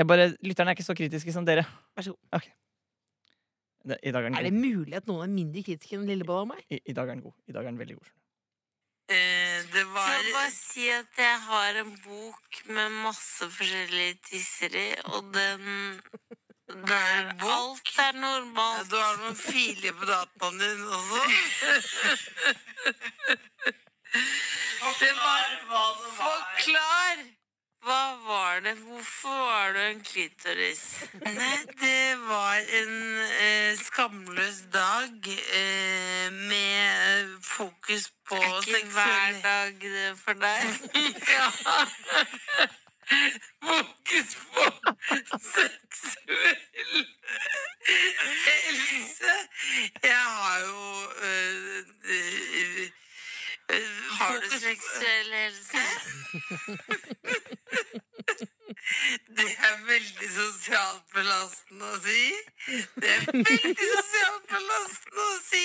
[0.04, 1.64] bare, Lytterne er ikke så kritiske som dere.
[1.96, 2.18] Vær så god.
[2.40, 2.50] Okay.
[3.86, 6.48] Det, I dag er Er det mulig at noen er mindre kritiske enn Lillebolla og
[6.50, 6.64] meg?
[6.70, 7.32] I, I dag er den god.
[7.48, 8.08] I dag er den veldig god.
[9.08, 14.88] Det var Jeg bare si at jeg har en bok med masse forskjellige tisser i,
[15.14, 15.92] og den
[16.66, 18.90] der alt er normalt.
[18.90, 21.22] du har noen filer på dataen din også?
[25.00, 25.46] det var
[26.18, 27.26] Forklar!
[27.86, 28.74] Hva var det?
[28.82, 30.80] Hvorfor var du en klitoris?
[31.22, 32.94] Nei, det var en
[33.46, 40.66] eh, skamløs dag eh, med fokus på seksuell hver dag det for deg?
[41.36, 41.48] ja.
[43.62, 44.66] Fokus på
[45.46, 47.06] seksuell
[48.66, 49.34] helse.
[50.02, 50.82] Jeg har jo
[51.22, 51.86] øh,
[53.68, 55.82] Har du seksuell helse?
[59.36, 62.22] Det er veldig sosialt belastende å si.
[62.96, 65.64] Det er veldig sosialt belastende å si.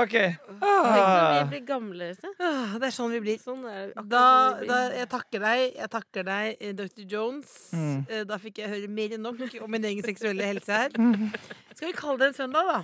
[0.00, 0.14] Ok.
[0.62, 1.42] Ah.
[1.42, 2.12] vi blir gamle.
[2.38, 3.40] Ah, Det er sånn vi blir.
[3.42, 4.04] Sånn er det.
[4.12, 4.22] Da,
[4.54, 7.04] sånn vi da, jeg takker deg, jeg takker deg, eh, Dr.
[7.10, 7.56] Jones.
[7.74, 7.98] Mm.
[8.06, 10.94] Eh, Da fikk jeg høre mer enn nok om min egen seksuelle helse her.
[11.74, 12.80] Skal vi kalle det en søndag, da?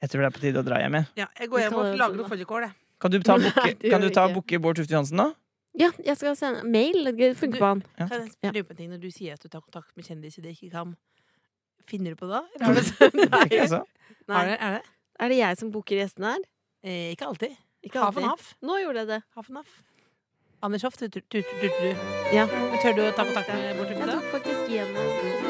[0.00, 0.94] Jeg tror det er på tide å dra hjem.
[0.96, 1.06] jeg.
[1.20, 2.72] Ja, jeg går hjem og lager noe fårikål, jeg.
[3.00, 4.60] Kan du ta Nei, booke- kan du ta ikke.
[4.60, 5.28] Bård Tufte Johansen da?
[5.78, 7.04] Ja, jeg skal sende mail.
[7.16, 7.82] Det funker på han.
[7.98, 8.06] Ja.
[8.08, 10.42] Kan jeg spørre på en ting når du sier at du tar kontakt med kjendiser
[10.42, 10.96] du ikke kan?
[11.86, 12.40] Finner du på det?
[12.58, 12.66] da?
[12.66, 12.80] Eller
[13.44, 13.68] Ikke Nei.
[13.68, 13.82] så?
[14.28, 14.82] Er det, er det?
[15.20, 16.42] Er det jeg som booker gjestene her?
[16.82, 17.56] Eh, ikke alltid.
[17.84, 18.30] Ikke Half and alltid.
[18.30, 18.54] half.
[18.62, 19.22] Nå gjorde jeg det.
[19.36, 19.82] Half and half.
[20.62, 21.40] Anders Hoff, turte du.
[21.40, 21.94] du.
[22.34, 22.44] Ja.
[22.82, 25.49] Tør du å ta kontakt med Jeg tok faktisk gjennom